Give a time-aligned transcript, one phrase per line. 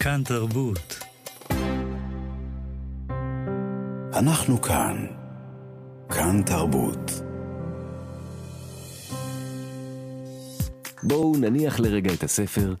[0.00, 0.98] כאן תרבות.
[4.14, 5.06] אנחנו כאן.
[6.08, 7.10] כאן תרבות.
[11.02, 12.74] בואו נניח לרגע את הספר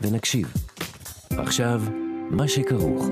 [0.00, 0.52] ונקשיב.
[1.30, 1.82] עכשיו,
[2.30, 3.06] מה שכרוך.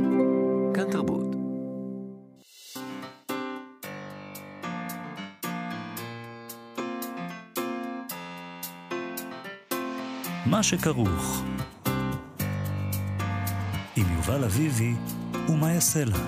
[10.62, 11.42] שכרוך.
[13.96, 14.94] עם יובל אביבי
[15.48, 16.18] ומה יעשה לה.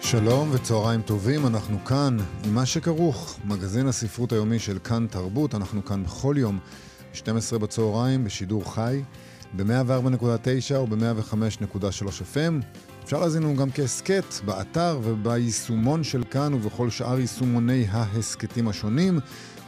[0.00, 5.84] שלום וצהריים טובים, אנחנו כאן עם מה שכרוך, מגזין הספרות היומי של כאן תרבות, אנחנו
[5.84, 6.58] כאן בכל יום,
[7.12, 9.02] 12 בצהריים, בשידור חי,
[9.56, 12.64] ב-104.9 וב-105.3 FM.
[13.08, 19.18] אפשר להזין לנו גם כהסכת באתר וביישומון של כאן ובכל שאר יישומוני ההסכתים השונים.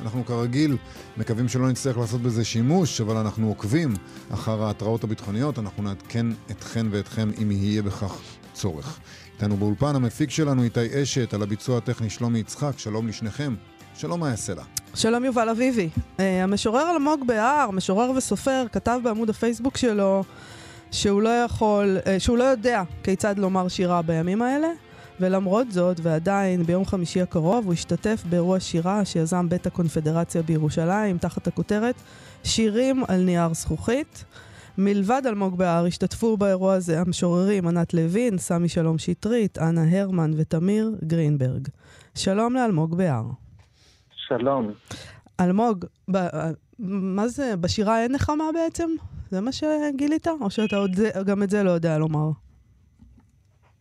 [0.03, 0.77] אנחנו כרגיל
[1.17, 3.95] מקווים שלא נצטרך לעשות בזה שימוש, אבל אנחנו עוקבים
[4.31, 8.21] אחר ההתראות הביטחוניות, אנחנו נעדכן אתכן ואתכם אם יהיה בכך
[8.53, 8.99] צורך.
[9.35, 13.55] איתנו באולפן המפיק שלנו איתי אשת, על הביצוע הטכני שלומי יצחק, שלום לשניכם.
[13.95, 14.63] שלום יעשה לה.
[14.95, 15.89] שלום יובל אביבי.
[15.97, 20.25] Uh, המשורר אלמוג בהר, משורר וסופר, כתב בעמוד הפייסבוק שלו
[20.93, 24.69] שהוא לא יכול, uh, שהוא לא יודע כיצד לומר שירה בימים האלה,
[25.21, 31.47] ולמרות זאת, ועדיין, ביום חמישי הקרוב הוא השתתף באירוע שירה שיזם בית הקונפדרציה בירושלים, תחת
[31.47, 31.95] הכותרת
[32.45, 34.25] שירים על נייר זכוכית.
[34.79, 40.93] מלבד אלמוג בהר השתתפו באירוע הזה המשוררים ענת לוין, סמי שלום שטרית, אנה הרמן ותמיר
[41.05, 41.69] גרינברג.
[42.15, 43.25] שלום לאלמוג בהר.
[44.29, 44.73] שלום.
[45.41, 46.19] אלמוג, ב,
[46.83, 48.91] מה זה, בשירה אין נחמה בעצם?
[49.31, 50.27] זה מה שגילית?
[50.41, 52.31] או שאתה עוד זה, גם את זה לא יודע לומר?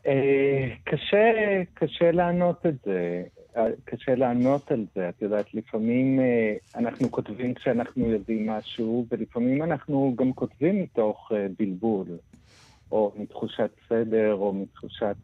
[0.07, 1.31] אה, קשה,
[1.73, 3.23] קשה לענות את זה.
[3.85, 5.09] קשה לענות על זה.
[5.09, 11.47] את יודעת, לפעמים אה, אנחנו כותבים כשאנחנו יודעים משהו, ולפעמים אנחנו גם כותבים מתוך אה,
[11.59, 12.07] בלבול,
[12.91, 15.15] או מתחושת סדר, או מתחושת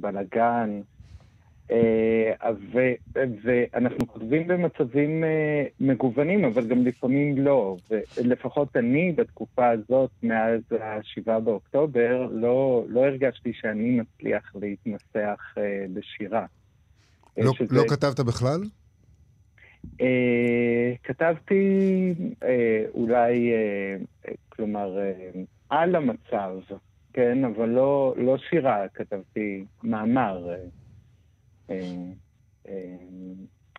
[0.00, 0.80] בלגן.
[3.42, 5.24] ואנחנו כותבים במצבים
[5.80, 7.76] מגוונים, אבל גם לפעמים לא.
[7.90, 15.54] ולפחות אני, בתקופה הזאת, מאז ה-7 באוקטובר, לא, לא הרגשתי שאני מצליח להתנסח
[15.94, 16.46] בשירה.
[17.38, 17.74] לא, שזה...
[17.74, 18.60] לא כתבת בכלל?
[21.04, 22.14] כתבתי
[22.94, 23.52] אולי,
[24.48, 24.98] כלומר,
[25.70, 26.50] על המצב,
[27.12, 27.44] כן?
[27.44, 30.48] אבל לא, לא שירה, כתבתי מאמר.
[30.48, 30.83] אה, אה,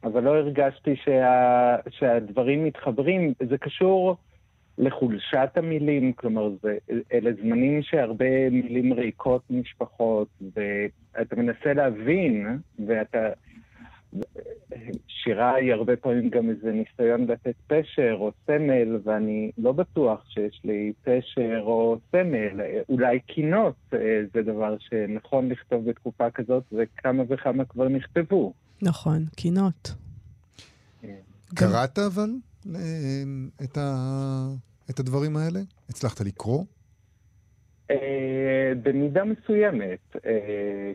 [0.03, 3.34] אבל לא הרגשתי שה, שהדברים מתחברים.
[3.50, 4.16] זה קשור
[4.78, 6.78] לחולשת המילים, כלומר, זה,
[7.13, 13.29] אלה זמנים שהרבה מילים ריקות נשפחות, ואתה מנסה להבין, ואתה...
[15.08, 20.62] שירה היא הרבה פעמים גם איזה ניסיון לתת פשר או סמל, ואני לא בטוח שיש
[20.64, 22.62] לי פשר או סמל.
[22.90, 24.00] אולי קינות אה,
[24.34, 28.53] זה דבר שנכון לכתוב בתקופה כזאת, וכמה וכמה כבר נכתבו.
[28.81, 29.92] נכון, קינות.
[31.02, 31.16] כן.
[31.56, 32.30] קראת אבל
[33.64, 34.47] את, ה...
[34.90, 35.59] את הדברים האלה?
[35.90, 36.64] הצלחת לקרוא?
[37.91, 37.96] Uh,
[38.84, 40.00] במידה מסוימת.
[40.16, 40.19] Uh,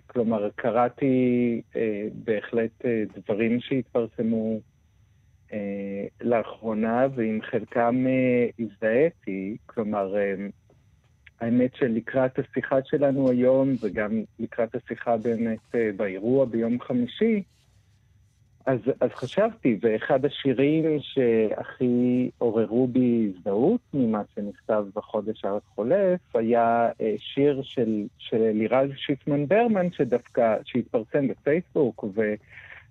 [0.06, 1.76] כלומר, קראתי uh,
[2.14, 2.84] בהחלט
[3.16, 4.60] דברים שהתפרסמו
[6.20, 8.04] לאחרונה, ועם חלקם
[8.58, 9.56] הזדהיתי.
[9.66, 10.14] כלומר,
[11.40, 17.42] האמת שלקראת השיחה שלנו היום, וגם לקראת השיחה באמת באירוע ביום חמישי,
[18.66, 27.15] אז, אז חשבתי, ואחד השירים שהכי עוררו בי הזדהות ממה שנכתב בחודש החולף, היה אה,
[27.19, 32.04] שיר של, של לירז שיפמן ברמן, שדווקא, שהתפרסם בפייסבוק,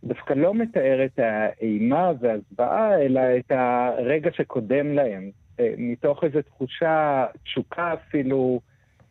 [0.04, 7.26] ודווקא לא מתאר את האימה והזוועה, אלא את הרגע שקודם להם, אה, מתוך איזו תחושה,
[7.44, 8.60] תשוקה אפילו,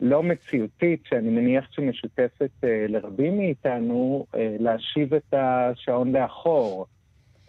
[0.01, 6.87] לא מציאותית, שאני מניח שמשותפת אה, לרבים מאיתנו, אה, להשיב את השעון לאחור,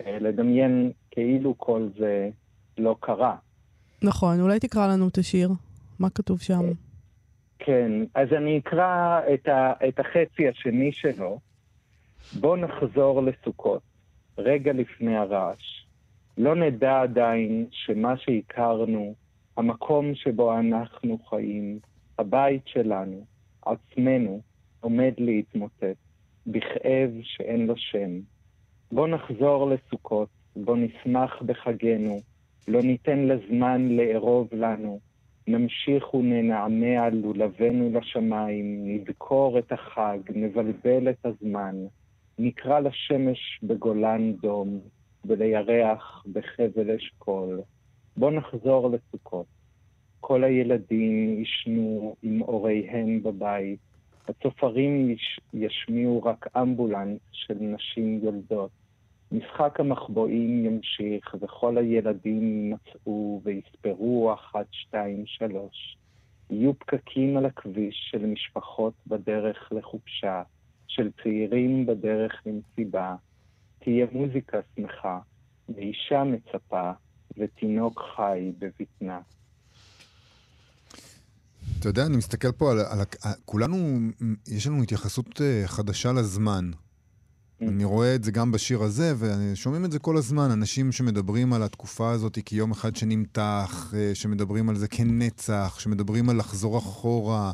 [0.06, 2.30] אה, לדמיין כאילו כל זה
[2.78, 3.36] לא קרה.
[4.04, 5.50] נכון, אולי תקרא לנו את השיר.
[6.00, 6.62] מה כתוב שם?
[7.60, 11.40] כן, אז אני אקרא את, ה, את החצי השני שלו.
[12.40, 13.82] בוא נחזור לסוכות,
[14.38, 15.86] רגע לפני הרעש.
[16.38, 19.14] לא נדע עדיין שמה שהכרנו,
[19.58, 21.80] המקום שבו אנחנו חיים,
[22.20, 23.26] הבית שלנו,
[23.66, 24.42] עצמנו,
[24.80, 25.98] עומד להתמוטט,
[26.48, 28.20] בכאב שאין לו שם.
[28.92, 32.20] בוא נחזור לסוכות, בוא נשמח בחגנו,
[32.68, 35.00] לא ניתן לזמן לארוב לנו,
[35.48, 41.76] נמשיך וננענע לולבנו לשמיים, נדקור את החג, נבלבל את הזמן,
[42.40, 44.80] נקרא לשמש בגולן דום,
[45.26, 47.62] ולירח בחבל אשכול.
[48.18, 49.59] בוא נחזור לסוכות.
[50.20, 53.80] כל הילדים ישנו עם הוריהם בבית.
[54.28, 58.72] הצופרים יש, ישמיעו רק אמבולנס של נשים יולדות.
[59.32, 65.98] משחק המחבואים ימשיך, וכל הילדים יימצאו ויספרו אחת, שתיים, שלוש.
[66.50, 70.44] יהיו פקקים על הכביש של משפחות בדרך לחופשה,
[70.88, 73.16] של צעירים בדרך למסיבה.
[73.80, 75.20] תהיה מוזיקה שמחה,
[75.70, 76.92] ואישה מצפה,
[77.38, 79.20] ותינוק חי בבטנה.
[81.80, 83.02] אתה יודע, אני מסתכל פה על, על...
[83.46, 84.00] כולנו,
[84.48, 86.72] יש לנו התייחסות אה, חדשה לזמן.
[87.62, 91.64] אני רואה את זה גם בשיר הזה, ושומעים את זה כל הזמן, אנשים שמדברים על
[91.64, 97.52] התקופה הזאת כיום אחד שנמתח, אה, שמדברים על זה כנצח, שמדברים על לחזור אחורה.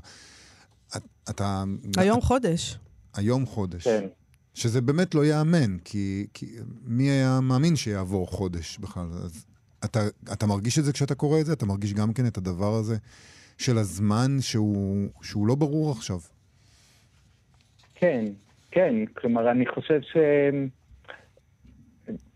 [1.29, 1.63] אתה...
[1.97, 2.79] היום חודש.
[3.13, 3.83] היום חודש.
[3.83, 4.07] כן.
[4.53, 9.07] שזה באמת לא ייאמן, כי, כי מי היה מאמין שיעבור חודש בכלל?
[9.23, 9.45] אז
[9.85, 11.53] אתה, אתה מרגיש את זה כשאתה קורא את זה?
[11.53, 12.97] אתה מרגיש גם כן את הדבר הזה
[13.57, 16.17] של הזמן שהוא, שהוא לא ברור עכשיו?
[17.95, 18.25] כן,
[18.71, 18.95] כן.
[19.13, 19.99] כלומר, אני חושב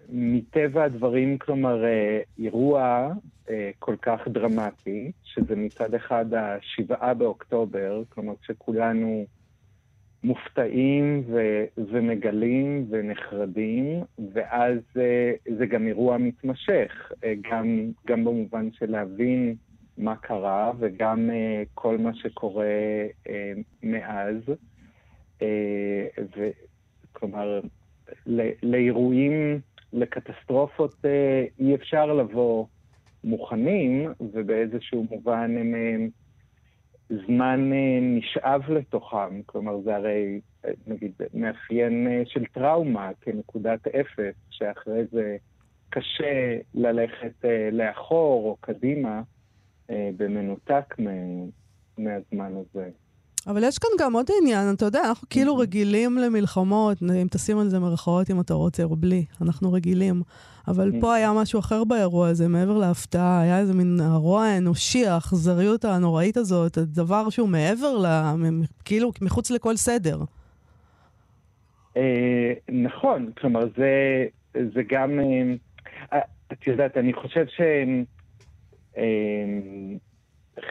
[0.09, 3.09] שמטבע הדברים, כלומר, אה, אירוע
[3.49, 9.25] אה, כל כך דרמטי, שזה מצד אחד השבעה באוקטובר, כלומר, כשכולנו...
[10.23, 17.11] מופתעים ו- ומגלים ונחרדים, ואז uh, זה גם אירוע מתמשך,
[17.51, 19.55] גם, גם במובן של להבין
[19.99, 22.65] מה קרה וגם uh, כל מה שקורה
[23.25, 23.29] uh,
[23.83, 24.35] מאז.
[25.39, 25.43] Uh,
[26.37, 26.49] ו-
[27.13, 27.59] כלומר,
[28.63, 29.59] לאירועים,
[29.93, 31.07] לקטסטרופות uh,
[31.59, 32.65] אי אפשר לבוא
[33.23, 35.75] מוכנים, ובאיזשהו מובן הם...
[35.75, 36.09] הם
[37.09, 40.39] זמן אה, נשאב לתוכם, כלומר זה הרי
[40.87, 45.37] נגיד מאפיין אה, של טראומה כנקודת אפס, שאחרי זה
[45.89, 49.21] קשה ללכת לאחור או קדימה
[49.89, 50.95] במנותק
[51.97, 52.89] מהזמן הזה.
[53.47, 55.61] אבל יש כאן גם עוד עניין, אתה יודע, אנחנו כאילו mm-hmm.
[55.61, 60.21] רגילים למלחמות, אם תשים על זה מרכאות אם אתה רוצה או בלי, אנחנו רגילים.
[60.67, 61.01] אבל mm-hmm.
[61.01, 66.37] פה היה משהו אחר באירוע הזה, מעבר להפתעה, היה איזה מין הרוע האנושי, האכזריות הנוראית
[66.37, 68.05] הזאת, הדבר שהוא מעבר ל...
[68.85, 70.19] כאילו, מחוץ לכל סדר.
[71.97, 75.19] אה, נכון, כלומר, זה, זה גם...
[76.13, 76.19] אה,
[76.53, 77.61] את יודעת, אני חושב ש...
[78.99, 79.97] אה,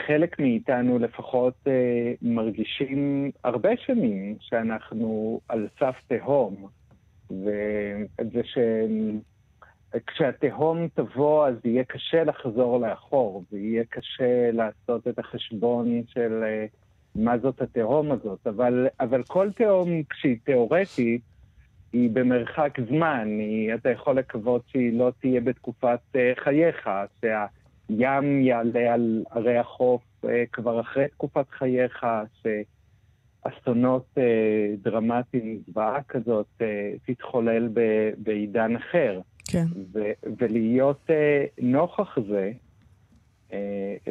[0.06, 6.68] חלק מאיתנו לפחות אה, מרגישים הרבה שנים שאנחנו על סף תהום,
[9.94, 16.66] ושכשהתהום תבוא אז יהיה קשה לחזור לאחור, ויהיה קשה לעשות את החשבון של אה,
[17.14, 21.22] מה זאת התהום הזאת, אבל, אבל כל תהום כשהיא תיאורטית,
[21.92, 26.90] היא במרחק זמן, היא, אתה יכול לקוות שהיא לא תהיה בתקופת אה, חייך,
[27.20, 27.46] שה...
[27.90, 32.06] ים יעלה על ערי החוף אה, כבר אחרי תקופת חייך,
[32.42, 37.68] שאסונות אה, דרמטיים, זוועה כזאת, אה, תתחולל
[38.18, 39.20] בעידן אחר.
[39.50, 39.64] כן.
[39.92, 41.10] ו- ולהיות
[41.62, 42.52] נוכח זה,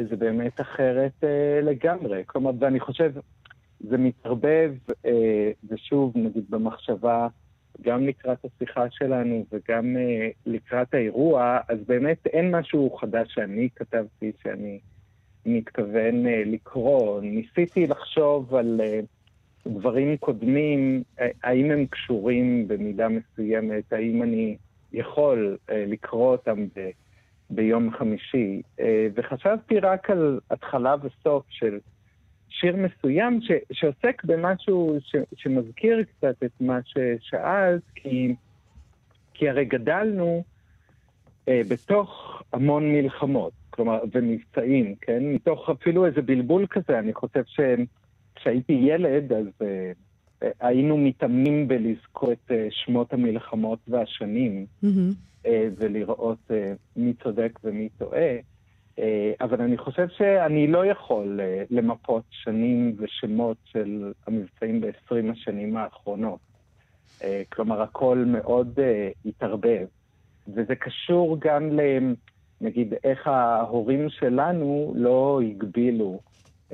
[0.10, 1.24] זה באמת אחרת
[1.64, 2.24] לגמרי.
[2.26, 3.14] כלומר, ואני חושב,
[3.80, 4.74] זה מתערבב,
[5.70, 7.28] ושוב, נגיד במחשבה,
[7.82, 14.32] גם לקראת השיחה שלנו וגם uh, לקראת האירוע, אז באמת אין משהו חדש שאני כתבתי
[14.44, 14.80] שאני
[15.46, 17.22] מתכוון uh, לקרוא.
[17.22, 21.04] ניסיתי לחשוב על uh, דברים קודמים,
[21.44, 24.58] האם הם קשורים במידה מסוימת, האם אני
[24.94, 26.90] יכול לקרוא אותם ב,
[27.50, 28.62] ביום חמישי,
[29.16, 31.80] וחשבתי רק על התחלה וסוף של...
[32.50, 38.36] שיר מסוים ש, שעוסק במשהו ש, שמזכיר קצת את מה ששאלת, כי,
[39.34, 40.44] כי הרי גדלנו
[41.48, 45.24] אה, בתוך המון מלחמות, כלומר, ומבצעים, כן?
[45.24, 49.92] מתוך אפילו איזה בלבול כזה, אני חושב שכשהייתי ילד, אז אה,
[50.44, 54.88] אה, היינו מתאמנים בלזכור את אה, שמות המלחמות והשנים, mm-hmm.
[55.46, 58.36] אה, ולראות אה, מי צודק ומי טועה.
[59.00, 65.78] אה, אבל אני חושב שאני לא יכול אה, למפות שנים ושמות של המבצעים ב-20 השנים
[65.78, 66.40] האחרונות.
[67.24, 68.80] אה, כלומר, הכל מאוד
[69.26, 69.86] התערבב.
[70.48, 71.82] וזה קשור גם ל...
[72.62, 76.20] נגיד, איך ההורים שלנו לא הגבילו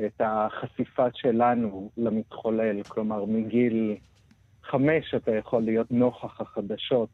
[0.06, 2.84] את החשיפה שלנו למתחולל.
[2.84, 3.96] כלומר, מגיל
[4.63, 7.10] חמש אתה יכול להיות נוכח החדשות,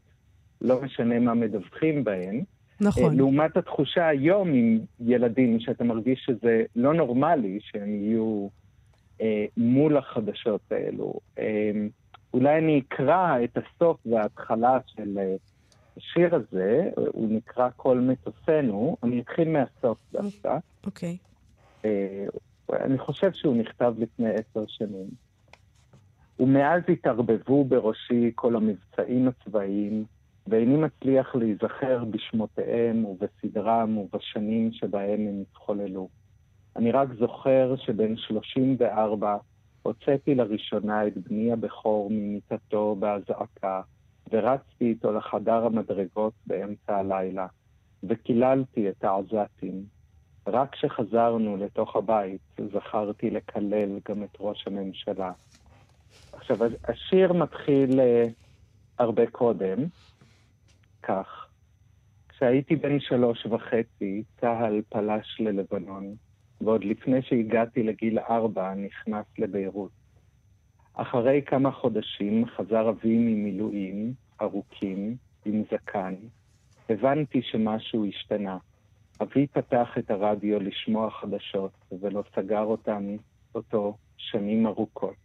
[0.61, 2.43] לא משנה מה מדווחים בהן.
[2.81, 3.17] נכון.
[3.17, 8.47] לעומת התחושה היום עם ילדים, שאתה מרגיש שזה לא נורמלי שהם יהיו
[9.21, 11.13] אה, מול החדשות האלו.
[11.39, 11.71] אה,
[12.33, 15.35] אולי אני אקרא את הסוף וההתחלה של אה,
[15.97, 20.57] השיר הזה, הוא נקרא כל מטוסנו, אני אתחיל מהסוף דווקא.
[20.85, 21.17] אוקיי.
[21.85, 22.25] אה,
[22.73, 25.09] אני חושב שהוא נכתב לפני עשר שנים.
[26.39, 30.05] ומאז התערבבו בראשי כל המבצעים הצבאיים,
[30.49, 36.09] ואיני מצליח להיזכר בשמותיהם ובסדרם ובשנים שבהם הם התחוללו.
[36.75, 39.37] אני רק זוכר שבין 34
[39.83, 43.81] הוצאתי לראשונה את בני הבכור ממיטתו באזעקה,
[44.31, 47.47] ורצתי איתו לחדר המדרגות באמצע הלילה,
[48.03, 49.83] וקיללתי את העזתים.
[50.47, 52.41] רק כשחזרנו לתוך הבית
[52.73, 55.31] זכרתי לקלל גם את ראש הממשלה.
[56.33, 58.29] עכשיו, השיר מתחיל uh,
[58.99, 59.77] הרבה קודם,
[61.03, 61.47] כך.
[62.29, 66.15] כשהייתי בן שלוש וחצי, צה"ל פלש ללבנון,
[66.61, 69.91] ועוד לפני שהגעתי לגיל ארבע נכנס לביירות.
[70.93, 75.15] אחרי כמה חודשים חזר אבי ממילואים ארוכים,
[75.45, 76.15] עם זקן.
[76.89, 78.57] הבנתי שמשהו השתנה.
[79.21, 83.15] אבי פתח את הרדיו לשמוע חדשות, ולא סגר אותם
[83.55, 85.15] אותו שנים ארוכות.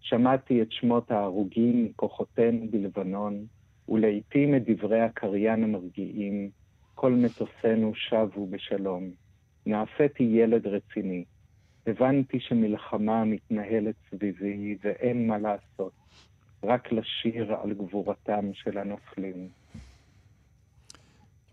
[0.00, 3.44] שמעתי את שמות ההרוגים מכוחותינו בלבנון,
[3.90, 6.50] ולעיתים את דברי הקריין המרגיעים,
[6.94, 9.10] כל מטוסינו שבו בשלום.
[9.66, 11.24] נעשיתי ילד רציני.
[11.86, 15.92] הבנתי שמלחמה מתנהלת סביבי ואין מה לעשות,
[16.64, 19.48] רק לשיר על גבורתם של הנופלים.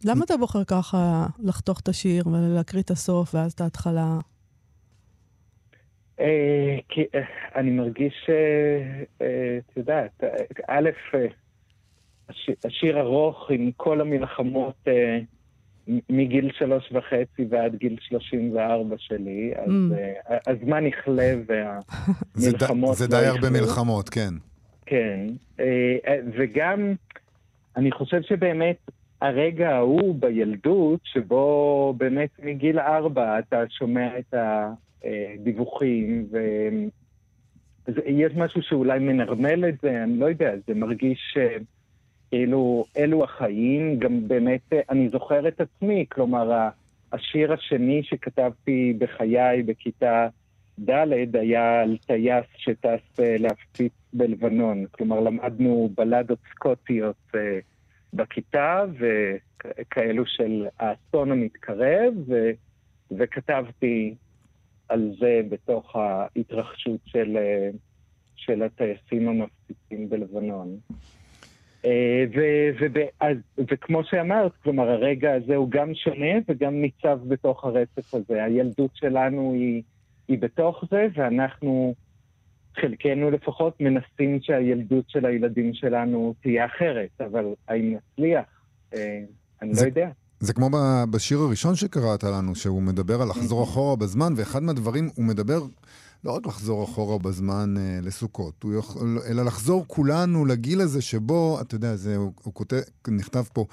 [0.06, 4.20] למה אתה בוחר ככה לחתוך את השיר ולהקריא את הסוף ואז את ההתחלה?
[6.20, 7.22] אה, כי אה,
[7.56, 10.24] אני מרגיש, אה, את יודעת,
[10.68, 10.90] א',
[12.66, 14.88] השיר ארוך עם כל המלחמות
[16.10, 20.52] מגיל שלוש וחצי ועד גיל שלושים וארבע שלי, אז mm.
[20.52, 22.96] הזמן יכלה והמלחמות...
[23.02, 24.34] זה די הרבה מלחמות, כן.
[24.86, 25.28] כן,
[26.38, 26.94] וגם
[27.76, 28.78] אני חושב שבאמת
[29.22, 34.34] הרגע ההוא בילדות, שבו באמת מגיל ארבע אתה שומע את
[35.04, 36.28] הדיווחים,
[37.88, 41.77] ויש משהו שאולי מנרמל את זה, אני לא יודע, זה מרגיש כאילו
[42.34, 46.70] אלו החיים, גם באמת אני זוכר את עצמי, כלומר,
[47.12, 50.28] השיר השני שכתבתי בחיי בכיתה
[50.80, 54.86] ד' היה על טייס שטס להפציץ בלבנון.
[54.92, 57.32] כלומר, למדנו בלדות סקוטיות
[58.14, 62.50] בכיתה, וכאלו של האסון המתקרב, ו,
[63.12, 64.16] וכתבתי
[64.90, 67.38] על זה בתוך ההתרחשות של,
[68.36, 70.78] של הטייסים המפציצים בלבנון.
[71.86, 72.24] אה,
[73.72, 78.44] וכמו שאמרת, כלומר, הרגע הזה הוא גם שונה וגם ניצב בתוך הרצף הזה.
[78.44, 79.82] הילדות שלנו היא,
[80.28, 81.94] היא בתוך זה, ואנחנו...
[82.82, 88.46] חלקנו לפחות מנסים שהילדות של הילדים שלנו תהיה אחרת, אבל האם נצליח?
[88.94, 89.20] אה,
[89.62, 90.10] אני לא זה, לא יודע.
[90.40, 90.70] זה כמו
[91.12, 95.60] בשיר הראשון שקראת לנו, שהוא מדבר על לחזור אחורה בזמן, ואחד מהדברים, הוא מדבר
[96.24, 101.76] לא רק לחזור אחורה בזמן אה, לסוכות, יכול, אלא לחזור כולנו לגיל הזה שבו, אתה
[101.76, 103.66] יודע, זה, הוא, הוא כותב, נכתב פה,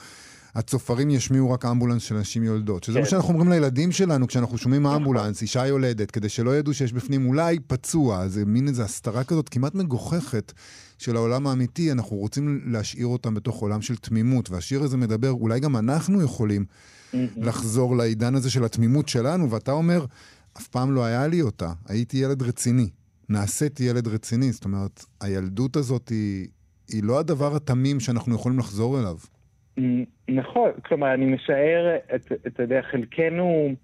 [0.55, 2.85] הצופרים ישמיעו רק אמבולנס של נשים יולדות.
[2.85, 3.01] שזה כן.
[3.01, 4.97] מה שאנחנו אומרים לילדים שלנו כשאנחנו שומעים נכון.
[4.97, 8.29] אמבולנס, אישה יולדת, כדי שלא ידעו שיש בפנים אולי פצוע.
[8.29, 10.53] זה מין איזו הסתרה כזאת כמעט מגוחכת
[10.99, 11.93] של העולם האמיתי.
[11.93, 14.51] אנחנו רוצים להשאיר אותם בתוך עולם של תמימות.
[14.51, 16.65] והשיר הזה מדבר, אולי גם אנחנו יכולים
[17.37, 20.07] לחזור לעידן הזה של התמימות שלנו, ואתה אומר,
[20.59, 22.89] אף פעם לא היה לי אותה, הייתי ילד רציני.
[23.29, 24.53] נעשיתי ילד רציני.
[24.53, 26.49] זאת אומרת, הילדות הזאת היא,
[26.89, 29.17] היא לא הדבר התמים שאנחנו יכולים לחזור אליו.
[30.29, 31.97] נכון, כלומר, אני משער,
[32.47, 33.75] אתה יודע, חלקנו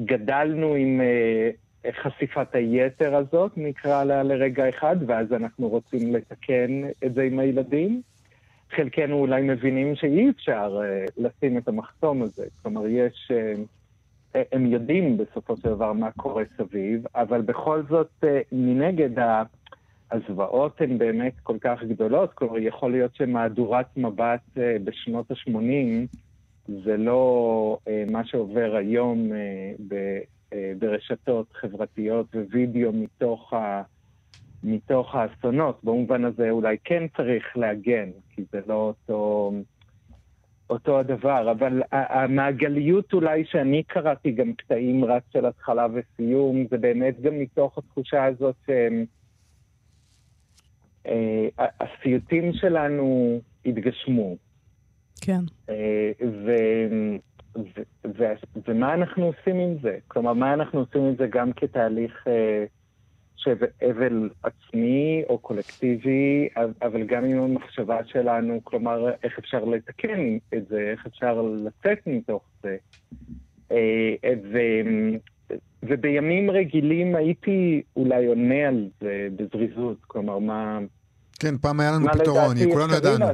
[0.00, 7.14] גדלנו עם uh, חשיפת היתר הזאת, נקרא לה לרגע אחד, ואז אנחנו רוצים לתקן את
[7.14, 8.02] זה עם הילדים.
[8.76, 12.46] חלקנו אולי מבינים שאי אפשר uh, לשים את המחסום הזה.
[12.62, 13.32] כלומר, יש...
[13.32, 13.60] Uh,
[14.34, 19.18] הם יודעים בסופו של דבר מה קורה סביב, אבל בכל זאת, uh, מנגד,
[20.10, 26.16] הזוועות הן באמת כל כך גדולות, כלומר, יכול להיות שמהדורת מבט אה, בשנות ה-80
[26.84, 30.20] זה לא אה, מה שעובר היום אה,
[30.78, 33.82] ברשתות חברתיות ווידאו מתוך, ה,
[34.64, 35.84] מתוך האסונות.
[35.84, 39.52] במובן הזה אולי כן צריך להגן, כי זה לא אותו,
[40.70, 41.50] אותו הדבר.
[41.50, 47.78] אבל המעגליות אולי שאני קראתי גם קטעים רק של התחלה וסיום, זה באמת גם מתוך
[47.78, 49.04] התחושה הזאת שהם...
[51.06, 54.36] אה, הסיוטים שלנו התגשמו.
[55.20, 55.40] כן.
[55.68, 56.52] אה, ו,
[57.56, 57.80] ו,
[58.18, 58.24] ו,
[58.68, 59.98] ומה אנחנו עושים עם זה?
[60.08, 62.64] כלומר, מה אנחנו עושים עם זה גם כתהליך אה,
[63.38, 63.56] חושב,
[63.90, 66.48] אבל עצמי או קולקטיבי,
[66.82, 72.42] אבל גם עם המחשבה שלנו, כלומר, איך אפשר לתקן את זה, איך אפשר לצאת מתוך
[72.62, 72.76] זה.
[73.72, 74.14] אה,
[74.52, 74.58] ו,
[75.82, 80.78] ובימים רגילים הייתי אולי עונה על זה בזריזות, כלומר, מה...
[81.38, 83.26] כן, פעם היה לנו פתרון, כולנו ידענו.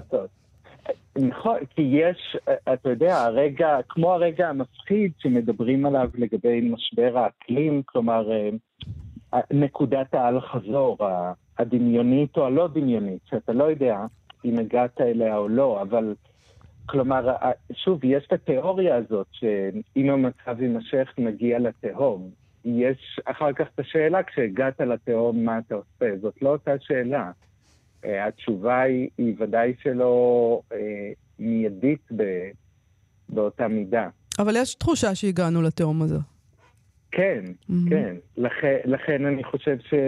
[1.19, 2.37] נכון, כי יש,
[2.73, 8.49] אתה יודע, הרגע, כמו הרגע המפחיד שמדברים עליו לגבי משבר האקלים, כלומר, אה,
[9.51, 10.99] נקודת האל-חזור,
[11.59, 14.07] הדמיונית או הלא דמיונית, שאתה לא יודע
[14.45, 16.15] אם הגעת אליה או לא, אבל
[16.87, 17.37] כלומר,
[17.73, 22.31] שוב, יש את התיאוריה הזאת, שאם המצב יימשך נגיע לתהום.
[22.65, 26.17] יש אחר כך את השאלה, כשהגעת לתהום, מה אתה עושה?
[26.21, 27.31] זאת לא אותה שאלה.
[28.05, 30.79] אה, התשובה היא, היא ודאי שלא אה,
[31.39, 32.09] מיידית
[33.29, 34.09] באותה מידה.
[34.39, 36.34] אבל יש תחושה שהגענו לתהום הזו.
[37.17, 37.91] כן, mm-hmm.
[37.91, 38.17] כן.
[38.37, 39.99] לכן, לכן אני חושב שקשה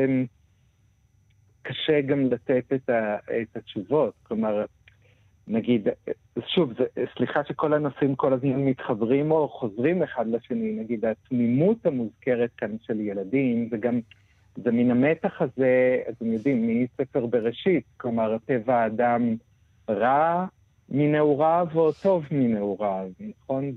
[2.00, 4.14] גם לתת את, ה, את התשובות.
[4.22, 4.64] כלומר,
[5.48, 5.88] נגיד,
[6.46, 6.84] שוב, זה,
[7.16, 13.00] סליחה שכל הנושאים כל הזמן מתחברים או חוזרים אחד לשני, נגיד, התמימות המוזכרת כאן של
[13.00, 14.00] ילדים, זה גם,
[14.56, 19.36] זה מן המתח הזה, אתם יודעים, מספר בראשית, כלומר, טבע האדם
[19.90, 20.46] רע
[20.88, 23.72] מנעוריו או טוב מנעוריו, נכון?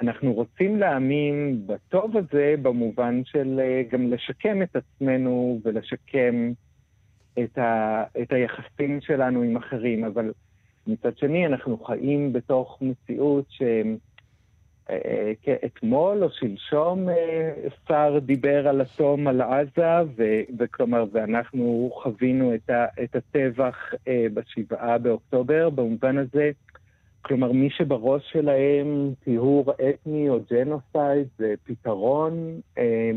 [0.00, 6.52] אנחנו רוצים להאמין בטוב הזה במובן של אה, גם לשקם את עצמנו ולשקם
[7.38, 10.32] את, ה, את היחסים שלנו עם אחרים, אבל
[10.86, 13.44] מצד שני אנחנו חיים בתוך מציאות
[14.88, 17.52] שאתמול אה, או שלשום אה,
[17.88, 20.22] שר דיבר על אטום על עזה, ו,
[20.58, 23.76] וכלומר, ואנחנו חווינו את, ה, את הטבח
[24.34, 26.50] בשבעה באוקטובר, במובן הזה
[27.24, 33.10] כלומר, מי שבראש שלהם טיהור אתני או ג'נוסייד זה פתרון, אה,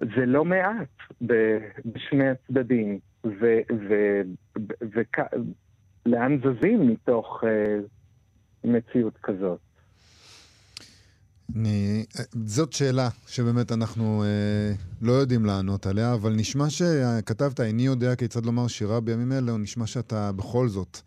[0.00, 0.88] זה לא מעט
[1.84, 2.98] בשני הצדדים.
[6.06, 7.78] ולאן זזים מתוך אה,
[8.64, 9.58] מציאות כזאת?
[11.56, 12.04] אני,
[12.46, 14.72] זאת שאלה שבאמת אנחנו אה,
[15.02, 19.58] לא יודעים לענות עליה, אבל נשמע שכתבת, איני יודע כיצד לומר שירה בימים אלה, או
[19.58, 20.98] נשמע שאתה בכל זאת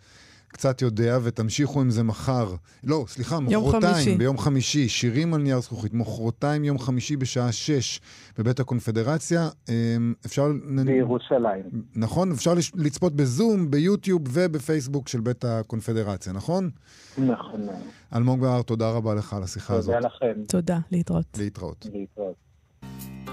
[0.54, 2.56] קצת יודע, ותמשיכו עם זה מחר.
[2.84, 5.94] לא, סליחה, מחרתיים, ביום חמישי, שירים על נייר זכוכית.
[5.94, 8.00] מחרתיים, יום חמישי בשעה שש,
[8.38, 9.50] בבית הקונפדרציה.
[9.70, 10.52] אמ, אפשר...
[10.86, 11.64] בירושלים.
[11.96, 16.70] נכון, אפשר לצפות בזום, ביוטיוב ובפייסבוק של בית הקונפדרציה, נכון?
[17.18, 17.68] נכון.
[18.16, 19.96] אלמוג בהר, תודה רבה לך על השיחה תודה הזאת.
[19.96, 20.44] תודה לכם.
[20.48, 21.38] תודה, להתראות.
[21.38, 21.88] להתראות.
[21.94, 23.33] להתראות.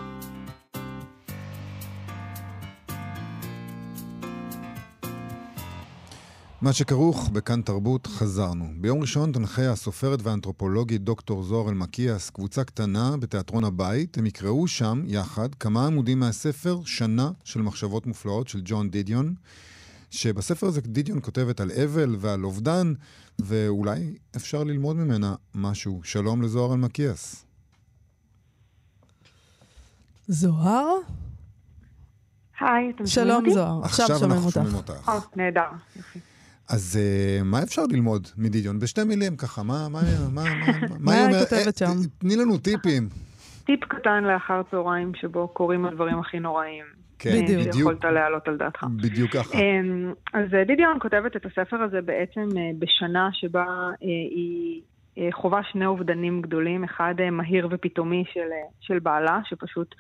[6.63, 8.73] מה שכרוך בכאן תרבות, חזרנו.
[8.81, 14.19] ביום ראשון תנחה הסופרת והאנתרופולוגית דוקטור זוהר אלמקיאס קבוצה קטנה בתיאטרון הבית.
[14.19, 19.35] הם יקראו שם, יחד, כמה עמודים מהספר "שנה של מחשבות מופלאות" של ג'ון דידיון,
[20.11, 22.93] שבספר הזה דידיון כותבת על אבל ועל אובדן,
[23.39, 26.01] ואולי אפשר ללמוד ממנה משהו.
[26.05, 27.45] שלום לזוהר אלמקיאס.
[30.29, 30.87] זוהר?
[32.61, 33.51] היי, אתם שומעים אותי?
[33.51, 34.55] שלום זוהר, עכשיו שומעים אותך.
[34.55, 35.09] שומעים אותך.
[35.09, 35.61] או, נהדר,
[35.97, 36.30] יופי.
[36.73, 38.79] אז uh, מה אפשר ללמוד מדידיון?
[38.79, 40.01] בשתי מילים ככה, מה, מה,
[40.33, 41.95] מה, מה, מה היא כותבת שם?
[42.19, 43.09] תני לנו טיפים.
[43.65, 46.85] טיפ קטן לאחר צהריים שבו קורים הדברים הכי נוראים.
[47.19, 47.75] כן, בדיוק.
[47.75, 48.85] שיכולת להעלות על דעתך.
[48.97, 49.59] בדיוק ככה.
[50.35, 54.83] אז דידיון כותבת את הספר הזה בעצם אה, בשנה שבה אה, היא
[55.33, 58.49] חווה שני אובדנים גדולים, אחד מהיר ופתאומי של,
[58.81, 59.95] של בעלה, שפשוט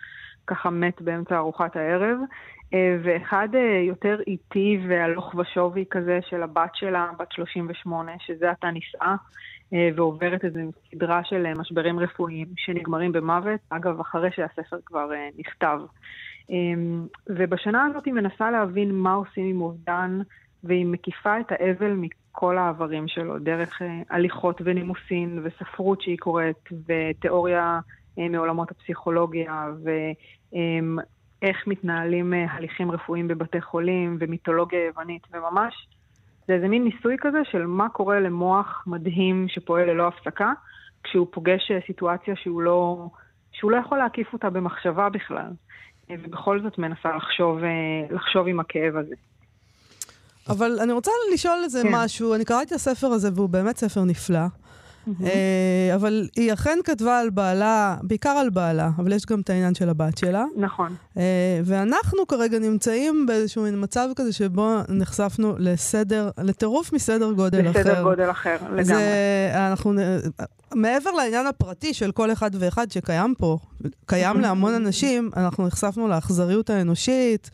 [0.46, 2.24] ככה מת באמצע ארוחת הערב, אה,
[2.72, 9.14] ואחד אה, יותר איטי והלוך ושובי כזה של הבת שלה, בת 38, שזה עתה נישאה,
[9.72, 15.80] אה, ועוברת איזו סדרה של משברים רפואיים שנגמרים במוות, אגב, אחרי שהספר כבר נכתב.
[17.28, 20.20] ובשנה הזאת היא מנסה להבין מה עושים עם אובדן,
[20.64, 27.80] והיא מקיפה את האבל מכל העברים שלו, דרך הליכות ונימוסין וספרות שהיא קוראת, ותיאוריה
[28.16, 29.66] מעולמות הפסיכולוגיה,
[31.42, 35.88] איך מתנהלים אה, הליכים רפואיים בבתי חולים ומיתולוגיה יוונית, וממש
[36.48, 40.53] זה איזה מין ניסוי כזה של מה קורה למוח מדהים שפועל ללא הפסקה,
[41.05, 43.07] כשהוא פוגש אה, סיטואציה שהוא לא,
[43.53, 45.50] שהוא לא יכול להקיף אותה במחשבה בכלל,
[46.11, 47.59] אה, ובכל זאת מנסה לחשוב,
[48.11, 49.14] לחשוב עם הכאב הזה.
[50.48, 51.88] אבל אני רוצה לשאול איזה כן.
[51.92, 54.46] משהו, אני קראתי את הספר הזה והוא באמת ספר נפלא.
[55.22, 59.74] אה, אבל היא אכן כתבה על בעלה, בעיקר על בעלה, אבל יש גם את העניין
[59.74, 60.44] של הבת שלה.
[60.56, 60.94] נכון.
[61.16, 67.80] אה, ואנחנו כרגע נמצאים באיזשהו מין מצב כזה שבו נחשפנו לסדר, לטירוף מסדר גודל אחר.
[67.80, 68.84] בסדר גודל אחר, לגמרי.
[68.84, 69.92] זה, אנחנו,
[70.74, 73.58] מעבר לעניין הפרטי של כל אחד ואחד שקיים פה,
[74.06, 77.50] קיים להמון אנשים, אנחנו נחשפנו לאכזריות האנושית.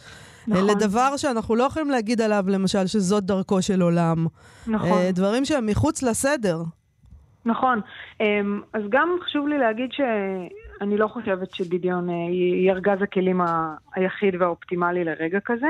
[0.49, 0.67] נכון.
[0.67, 4.27] לדבר שאנחנו לא יכולים להגיד עליו, למשל, שזאת דרכו של עולם.
[4.67, 4.89] נכון.
[4.89, 6.63] אה, דברים שהם מחוץ לסדר.
[7.47, 7.81] נכון.
[8.21, 13.41] אמ, אז גם חשוב לי להגיד שאני לא חושבת שדידיון אה, היא ארגז הכלים
[13.95, 15.69] היחיד והאופטימלי לרגע כזה.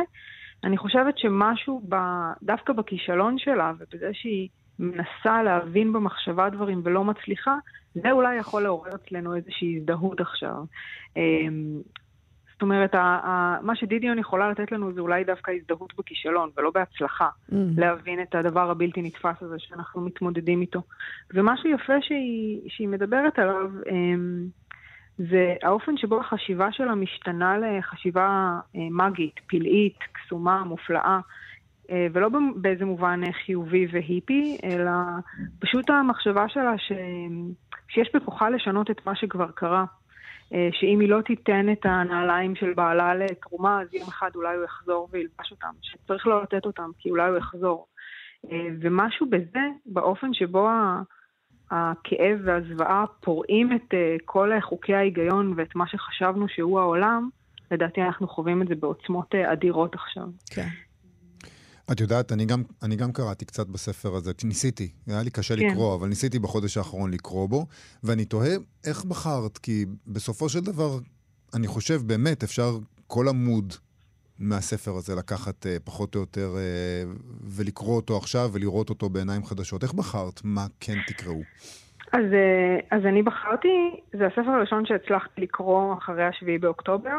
[0.64, 1.96] אני חושבת שמשהו ב,
[2.42, 7.56] דווקא בכישלון שלה ובזה שהיא מנסה להבין במחשבה דברים ולא מצליחה,
[7.94, 10.64] זה אולי יכול לעורר אצלנו איזושהי הזדהות עכשיו.
[12.56, 12.94] זאת אומרת,
[13.62, 17.54] מה שדידיון יכולה לתת לנו זה אולי דווקא הזדהות בכישלון, ולא בהצלחה, mm.
[17.76, 20.82] להבין את הדבר הבלתי נתפס הזה שאנחנו מתמודדים איתו.
[21.34, 24.46] ומה שיפה שהיא, שהיא מדברת עליו, אמ,
[25.18, 31.20] זה האופן שבו החשיבה שלה משתנה לחשיבה אה, מגית, פלאית, קסומה, מופלאה.
[31.90, 34.90] אה, ולא באיזה מובן חיובי והיפי, אלא
[35.58, 36.92] פשוט המחשבה שלה ש...
[37.88, 39.84] שיש בכוחה לשנות את מה שכבר קרה.
[40.54, 44.64] אה, שאם היא לא תיתן את הנעליים של בעלה לתרומה, אז יום אחד אולי הוא
[44.64, 47.86] יחזור וילבש אותם, שצריך לא לתת אותם, כי אולי הוא יחזור.
[48.52, 50.68] אה, ומשהו בזה, באופן שבו
[51.70, 57.28] הכאב והזוועה פורעים את אה, כל חוקי ההיגיון ואת מה שחשבנו שהוא העולם,
[57.70, 60.26] לדעתי אנחנו חווים את זה בעוצמות אדירות עכשיו.
[60.50, 60.68] כן.
[61.92, 65.62] את יודעת, אני גם, אני גם קראתי קצת בספר הזה, ניסיתי, היה לי קשה כן.
[65.62, 67.66] לקרוא, אבל ניסיתי בחודש האחרון לקרוא בו,
[68.04, 70.98] ואני תוהה איך בחרת, כי בסופו של דבר,
[71.54, 73.72] אני חושב באמת אפשר כל עמוד
[74.38, 77.02] מהספר הזה לקחת אה, פחות או יותר אה,
[77.56, 79.82] ולקרוא אותו עכשיו ולראות אותו בעיניים חדשות.
[79.82, 81.40] איך בחרת מה כן תקראו?
[82.12, 87.18] אז, אה, אז אני בחרתי, זה הספר הראשון שהצלחתי לקרוא אחרי השביעי באוקטובר,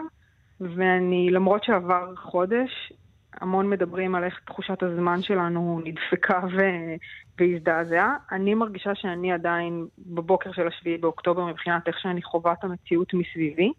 [0.62, 2.94] ואני, למרות שעבר חודש,
[3.34, 6.96] המון מדברים על איך תחושת הזמן שלנו נדפקה ו-
[7.40, 8.16] והזדעזעה.
[8.32, 13.72] אני מרגישה שאני עדיין בבוקר של השביעי באוקטובר מבחינת איך שאני חווה את המציאות מסביבי,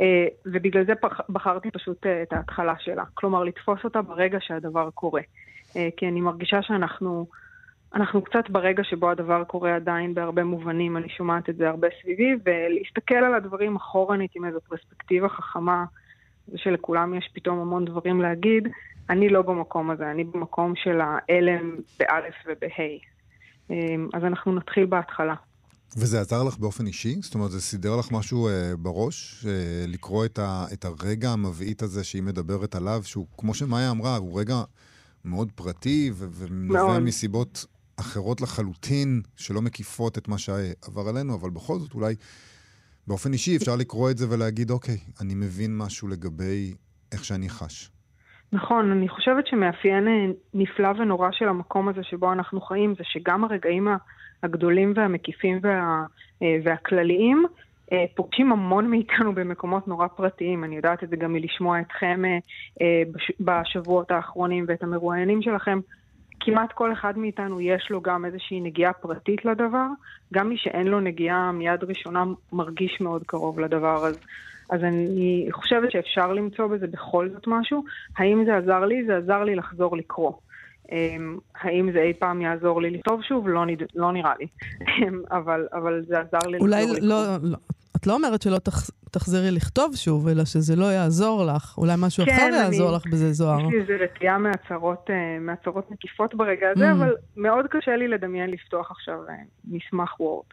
[0.00, 0.92] אה, ובגלל זה
[1.28, 3.04] בחרתי פשוט אה, את ההתחלה שלה.
[3.14, 5.22] כלומר, לתפוס אותה ברגע שהדבר קורה.
[5.76, 7.26] אה, כי אני מרגישה שאנחנו...
[7.94, 12.34] אנחנו קצת ברגע שבו הדבר קורה עדיין בהרבה מובנים, אני שומעת את זה הרבה סביבי,
[12.44, 15.84] ולהסתכל על הדברים אחורנית עם איזו פרספקטיבה חכמה
[16.52, 18.68] ושלכולם יש פתאום המון דברים להגיד,
[19.10, 22.98] אני לא במקום הזה, אני במקום של ההלם באלף ובה'.
[23.70, 25.34] אמ, אז אנחנו נתחיל בהתחלה.
[25.96, 27.16] וזה עזר לך באופן אישי?
[27.22, 29.46] זאת אומרת, זה סידר לך משהו אה, בראש?
[29.48, 34.16] אה, לקרוא את, ה, את הרגע המבעית הזה שהיא מדברת עליו, שהוא, כמו שמאיה אמרה,
[34.16, 34.62] הוא רגע
[35.24, 41.94] מאוד פרטי ונובע מסיבות אחרות לחלוטין, שלא מקיפות את מה שעבר עלינו, אבל בכל זאת
[41.94, 42.14] אולי
[43.08, 46.74] באופן אישי אפשר לקרוא את זה ולהגיד, אוקיי, אני מבין משהו לגבי
[47.12, 47.90] איך שאני חש.
[48.52, 53.44] נכון, אני חושבת שמאפיין אה, נפלא ונורא של המקום הזה שבו אנחנו חיים, זה שגם
[53.44, 53.88] הרגעים
[54.42, 56.04] הגדולים והמקיפים וה,
[56.42, 57.46] אה, והכלליים
[57.92, 60.64] אה, פוגשים המון מאיתנו במקומות נורא פרטיים.
[60.64, 62.22] אני יודעת את זה גם מלשמוע אתכם
[63.40, 65.80] בשבועות האחרונים ואת המרואיינים שלכם.
[66.50, 69.86] כמעט כל אחד מאיתנו יש לו גם איזושהי נגיעה פרטית לדבר.
[70.34, 74.06] גם מי שאין לו נגיעה מיד ראשונה מרגיש מאוד קרוב לדבר.
[74.06, 74.18] אז
[74.70, 77.84] אז אני חושבת שאפשר למצוא בזה בכל זאת משהו.
[78.18, 79.04] האם זה עזר לי?
[79.06, 80.32] זה עזר לי לחזור לקרוא.
[80.92, 83.48] אמ, האם זה אי פעם יעזור לי לכתוב שוב?
[83.48, 83.82] לא, נד...
[83.94, 84.46] לא נראה לי.
[84.88, 86.94] אמ, אבל, אבל זה עזר לי לחזור לקרוא.
[86.94, 87.56] אולי לא, לא,
[87.98, 91.78] את לא אומרת שלא תח, תחזרי לכתוב שוב, אלא שזה לא יעזור לך.
[91.78, 93.60] אולי משהו כן, אחר אני, יעזור לך בזה, זוהר.
[93.60, 96.92] יש לי איזו רתיעה מהצהרות, אה, מהצהרות מקיפות ברגע הזה, mm.
[96.92, 99.34] אבל מאוד קשה לי לדמיין לפתוח עכשיו אה,
[99.64, 100.44] מסמך וורד.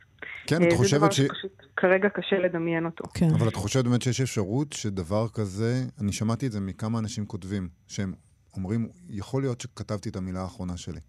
[0.47, 1.19] כן, את חושבת ש...
[1.19, 3.03] זה דבר שפשוט כרגע קשה לדמיין אותו.
[3.13, 3.29] כן.
[3.39, 7.69] אבל את חושבת באמת שיש אפשרות שדבר כזה, אני שמעתי את זה מכמה אנשים כותבים,
[7.88, 8.13] שהם
[8.55, 10.99] אומרים, יכול להיות שכתבתי את המילה האחרונה שלי.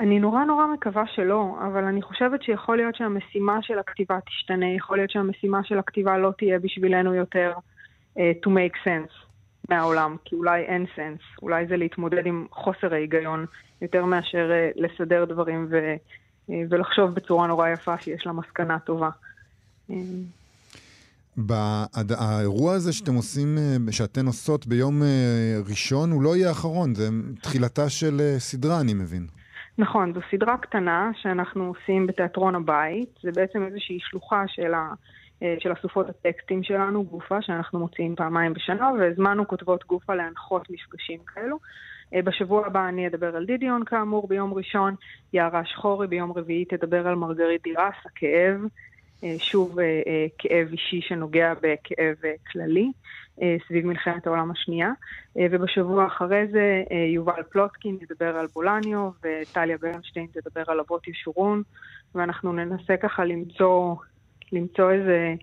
[0.00, 4.96] אני נורא נורא מקווה שלא, אבל אני חושבת שיכול להיות שהמשימה של הכתיבה תשתנה, יכול
[4.96, 7.52] להיות שהמשימה של הכתיבה לא תהיה בשבילנו יותר
[8.16, 9.12] uh, to make sense
[9.68, 13.46] מהעולם, כי אולי אין sense, אולי זה להתמודד עם חוסר ההיגיון
[13.82, 15.76] יותר מאשר uh, לסדר דברים ו...
[16.50, 19.10] אה, ולחשוב בצורה נורא יפה שיש לה מסקנה טובה.
[22.10, 23.58] האירוע הזה שאתם עושים,
[23.90, 25.02] שאתן עושות ביום
[25.68, 27.08] ראשון, הוא לא יהיה האחרון, זה
[27.42, 29.26] תחילתה של סדרה, אני מבין.
[29.80, 33.18] נכון, זו סדרה קטנה שאנחנו עושים בתיאטרון הבית.
[33.22, 34.92] זה בעצם איזושהי שלוחה של, ה,
[35.58, 41.58] של אסופות הטקסטים שלנו, גופה, שאנחנו מוציאים פעמיים בשנה, והזמנו כותבות גופה להנחות מפגשים כאלו.
[42.14, 44.94] בשבוע הבא אני אדבר על דידיון כאמור ביום ראשון,
[45.32, 48.60] יערה שחורי ביום רביעי תדבר על מרגרית דירס, הכאב,
[49.38, 49.78] שוב
[50.38, 52.16] כאב אישי שנוגע בכאב
[52.52, 52.92] כללי.
[53.68, 54.90] סביב מלחמת העולם השנייה.
[55.36, 56.82] ובשבוע אחרי זה
[57.14, 61.62] יובל פלוטקין ידבר על בולניו, וטליה ברנשטיין תדבר על אבות ישורון,
[62.14, 63.94] ואנחנו ננסה ככה למצוא,
[64.52, 65.34] למצוא איזה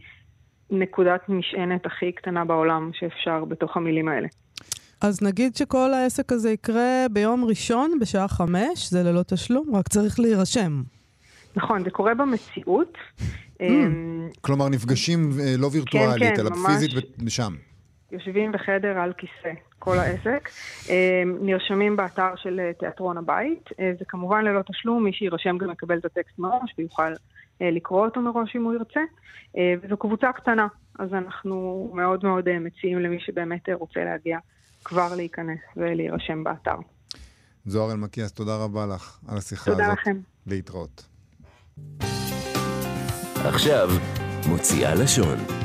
[0.69, 4.27] נקודת משענת הכי קטנה בעולם שאפשר בתוך המילים האלה.
[5.01, 10.19] אז נגיד שכל העסק הזה יקרה ביום ראשון בשעה חמש, זה ללא תשלום, רק צריך
[10.19, 10.81] להירשם.
[11.55, 12.97] נכון, זה קורה במציאות.
[13.61, 13.63] Mm,
[14.41, 16.65] כלומר, נפגשים לא וירטואלית, כן, כן, אלא ממש...
[16.65, 16.91] פיזית
[17.25, 17.53] ושם.
[18.11, 20.49] יושבים בחדר על כיסא, כל העסק.
[21.41, 23.69] נרשמים באתר של תיאטרון הבית.
[23.99, 27.11] זה כמובן ללא תשלום, מי שיירשם גם יקבל את הטקסט מראש ויוכל
[27.61, 28.99] לקרוא אותו מראש אם הוא ירצה.
[29.81, 30.67] וזו קבוצה קטנה,
[30.99, 34.37] אז אנחנו מאוד מאוד מציעים למי שבאמת רוצה להגיע
[34.83, 36.75] כבר להיכנס ולהירשם באתר.
[37.65, 39.97] זוהר אלמקיאס, תודה רבה לך על השיחה תודה הזאת.
[39.99, 40.21] תודה לכם.
[40.47, 41.07] להתראות.
[43.45, 43.89] עכשיו,
[44.49, 45.56] מוציאה לשון.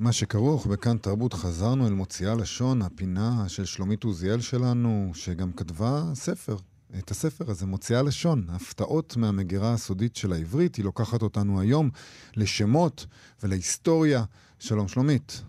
[0.00, 6.00] מה שכרוך בכאן תרבות, חזרנו אל מוציאה לשון, הפינה של שלומית עוזיאל שלנו, שגם כתבה
[6.14, 6.56] ספר.
[6.98, 10.76] את הספר הזה, מוציאה לשון, הפתעות מהמגירה הסודית של העברית.
[10.76, 11.90] היא לוקחת אותנו היום
[12.36, 13.06] לשמות
[13.42, 14.22] ולהיסטוריה.
[14.58, 15.42] שלום שלומית.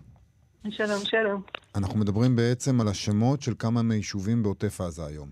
[0.70, 1.42] שלום, שלום.
[1.76, 5.28] אנחנו מדברים בעצם על השמות של כמה מיישובים בעוטף עזה היום.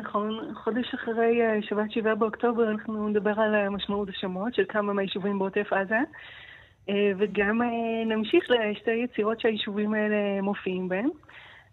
[0.00, 5.38] נכון, חודש אחרי אה, שבת שבעה באוקטובר אנחנו נדבר על משמעות השמות של כמה מהיישובים
[5.38, 6.00] בעוטף עזה.
[6.88, 7.68] אה, וגם אה,
[8.06, 11.08] נמשיך לשתי יצירות שהיישובים האלה מופיעים בהן.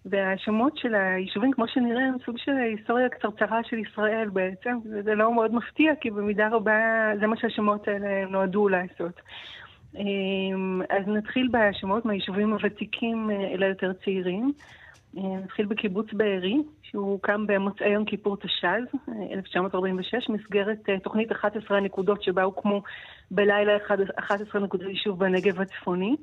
[0.05, 5.33] והשמות של היישובים, כמו שנראה, הם סוג של היסטוריה קצרצרה של ישראל בעצם, וזה לא
[5.33, 6.73] מאוד מפתיע, כי במידה רבה
[7.19, 9.21] זה מה שהשמות האלה נועדו לעשות.
[9.95, 10.03] אה,
[10.89, 14.51] אז נתחיל בשמות מהיישובים הוותיקים אל היותר צעירים.
[15.13, 18.97] נתחיל בקיבוץ בארי, שהוא הוקם במוצאי יום כיפור תש"ז,
[19.33, 22.81] 1946, מסגרת תוכנית 11 הנקודות שבה הוקמו
[23.31, 23.77] בלילה
[24.15, 26.15] 11 נקודות יישוב בנגב הצפוני.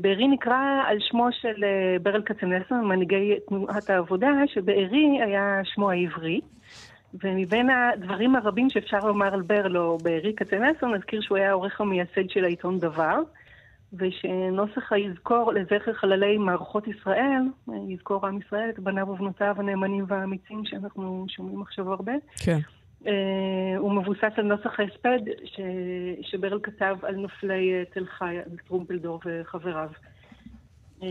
[0.00, 1.64] בארי נקרא על שמו של
[2.02, 6.40] ברל כצנלסון, מנהיגי תנועת העבודה, שבארי היה שמו העברי.
[7.14, 12.28] ומבין הדברים הרבים שאפשר לומר על ברל או בארי כצנלסון, נזכיר שהוא היה העורך המייסד
[12.28, 13.18] של העיתון דבר.
[13.92, 17.42] ושנוסח היזכור לזכר חללי מערכות ישראל,
[17.88, 22.12] יזכור עם ישראל את בניו ובנותיו הנאמנים והאמיצים שאנחנו שומעים עכשיו הרבה.
[22.44, 22.58] כן.
[23.02, 23.08] Uh,
[23.78, 25.60] הוא מבוסס על נוסח ההספד ש...
[26.22, 29.88] שברל כתב על נופלי תל חי, על טרומפלדור וחבריו.
[31.00, 31.04] Uh,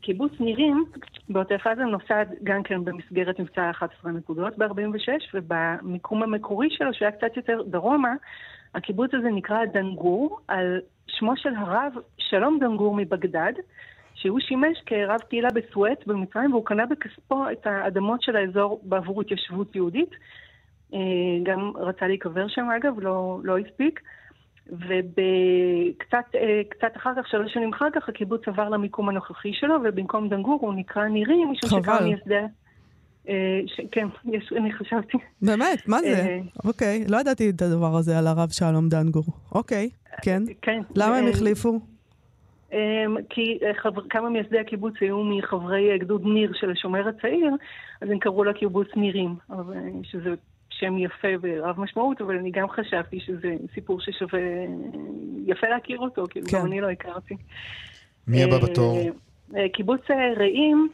[0.00, 0.84] קיבוץ נירים
[1.28, 7.36] בעוטף עזה נוסד גם כן במסגרת מבצע 11 נקודות ב-46, ובמיקום המקורי שלו, שהיה קצת
[7.36, 8.14] יותר דרומה,
[8.74, 13.52] הקיבוץ הזה נקרא דנגור, על שמו של הרב שלום דנגור מבגדד,
[14.14, 19.76] שהוא שימש כרב קהילה בסואט במצרים, והוא קנה בכספו את האדמות של האזור בעבור התיישבות
[19.76, 20.10] יהודית.
[20.94, 20.98] אה,
[21.42, 24.00] גם רצה להיקבר שם אגב, לא, לא הספיק.
[24.66, 30.58] וקצת אה, אחר כך, שלוש שנים אחר כך, הקיבוץ עבר למיקום הנוכחי שלו, ובמקום דנגור
[30.60, 32.44] הוא נקרא נירים, משום שכמה מייסדי...
[33.28, 33.80] אה, ש...
[33.92, 35.18] כן, יש, אני חשבתי.
[35.42, 35.88] באמת?
[35.88, 36.38] מה זה?
[36.64, 39.24] אוקיי, לא ידעתי את הדבר הזה על הרב שלום דנגור.
[39.52, 39.90] אוקיי.
[40.22, 40.42] כן?
[40.62, 40.80] כן.
[40.96, 41.80] למה הם החליפו?
[43.30, 47.50] כי חבר, כמה מייסדי הקיבוץ היו מחברי גדוד ניר של השומר הצעיר,
[48.00, 49.34] אז הם קראו לקיבוץ נירים,
[50.02, 50.30] שזה
[50.70, 54.40] שם יפה ורב משמעות, אבל אני גם חשבתי שזה סיפור ששווה,
[55.46, 56.58] יפה להכיר אותו, כאילו כן.
[56.58, 57.34] גם אני לא הכרתי.
[58.26, 58.98] מי הבא בתור?
[59.72, 60.00] קיבוץ
[60.36, 60.88] רעים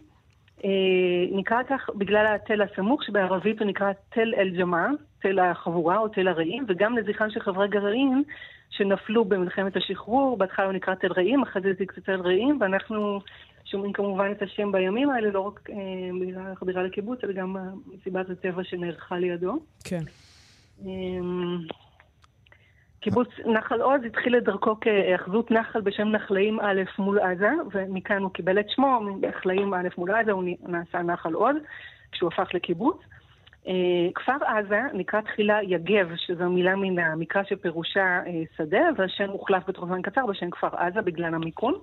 [1.33, 4.88] נקרא כך בגלל התל הסמוך, שבערבית הוא נקרא תל אל-ג'מאע,
[5.23, 8.23] תל החבורה או תל הרעים, וגם לזכרם של חברי גרעין
[8.70, 13.20] שנפלו במלחמת השחרור, בהתחלה הוא נקרא תל רעים, אחרי זה זה קצת תל רעים, ואנחנו
[13.64, 15.77] שומעים כמובן את השם בימים האלה, לא רק אה,
[16.20, 19.59] בגלל החדירה לקיבוץ, אלא גם מסיבת הטבע שנערכה לידו.
[19.85, 20.03] כן.
[20.87, 20.90] אה,
[23.00, 28.30] קיבוץ נחל עוז התחיל את דרכו כהאחזות נחל בשם נחלאים א' מול עזה, ומכאן הוא
[28.30, 31.56] קיבל את שמו, נחלאים א' מול עזה, הוא נעשה נחל עוז,
[32.12, 32.96] כשהוא הפך לקיבוץ.
[33.64, 33.68] Uh,
[34.14, 39.84] כפר עזה נקרא תחילה יגב, שזו מילה מן המקרא שפירושה uh, שדה, והשם הוחלף בתוך
[39.84, 41.74] זמן קצר בשם כפר עזה בגלל המיקום.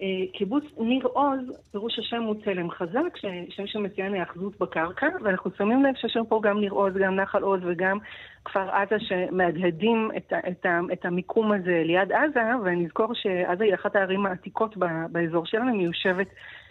[0.00, 1.40] Uh, קיבוץ ניר עוז,
[1.72, 3.16] פירוש השם הוא צלם חזק,
[3.48, 7.60] שם שמציין היאחזות בקרקע, ואנחנו שמים לב שיש פה גם ניר עוז, גם נחל עוז
[7.64, 7.98] וגם
[8.44, 14.26] כפר עזה שמהדהדים את, את, את המיקום הזה ליד עזה, ונזכור שעזה היא אחת הערים
[14.26, 14.76] העתיקות
[15.12, 16.28] באזור שלנו, מיושבת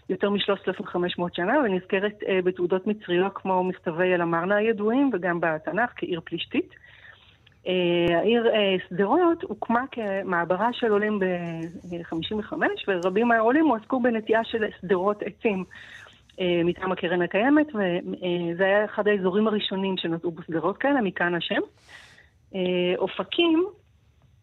[0.10, 6.70] יותר מ-3,500 שנה, ונזכרת uh, בתעודות מצריות כמו מכתבי אל-אמרנה הידועים, וגם בתנ"ך כעיר פלישתית.
[8.22, 8.48] העיר
[8.90, 12.54] שדרות הוקמה כמעברה של עולים ב-55,
[12.88, 15.64] ורבים מהעולים הועסקו בנטיעה של שדרות עצים.
[16.66, 21.62] מטעם הקרן הקיימת, וזה היה אחד האזורים הראשונים שנטעו בשדרות כאלה, מכאן השם.
[22.98, 23.66] אופקים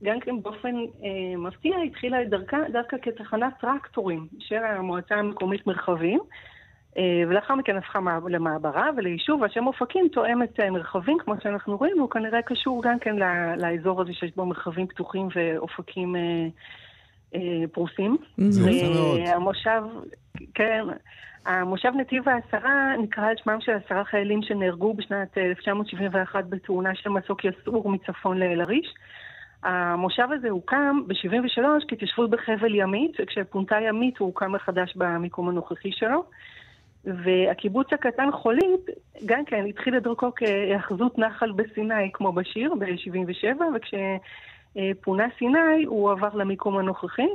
[0.02, 6.20] גם כן באופן אה, מפתיע התחילה את דרכה דווקא כתחנת טרקטורים של המועצה המקומית מרחבים,
[6.20, 6.51] אה,
[6.98, 12.10] ולאחר מכן הפכה למעברה וליישוב, והשם אופקים תואם את אה, מרחבים, כמו שאנחנו רואים, הוא
[12.10, 13.16] כנראה קשור גם כן
[13.56, 16.46] לאזור הזה שיש בו מרחבים פתוחים ואופקים אה,
[17.34, 18.16] אה, פרוסים.
[18.36, 19.20] זה יפה מאוד.
[19.26, 19.82] המושב,
[20.54, 20.84] כן,
[21.46, 27.44] המושב נתיב העשרה נקרא על שמם של עשרה חיילים שנהרגו בשנת 1971 בתאונה של מסוק
[27.44, 28.94] יסעור מצפון לאל-עריש.
[29.62, 36.24] המושב הזה הוקם ב-73' כהתיישבות בחבל ימית, וכשפונתה ימית הוא הוקם מחדש במיקום הנוכחי שלו.
[37.04, 38.86] והקיבוץ הקטן חולית,
[39.26, 46.34] גם כן, התחיל את דרכו כהאחזות נחל בסיני, כמו בשיר, ב-77', וכשפונה סיני הוא עבר
[46.34, 47.28] למיקום הנוכחי,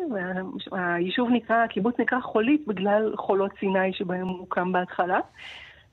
[0.72, 5.20] והיישוב נקרא, הקיבוץ נקרא חולית בגלל חולות סיני שבהם הוא הוקם בהתחלה.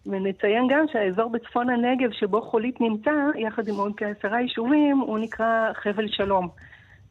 [0.06, 5.72] ונציין גם שהאזור בצפון הנגב שבו חולית נמצא, יחד עם עוד כעשרה יישובים, הוא נקרא
[5.74, 6.48] חבל שלום.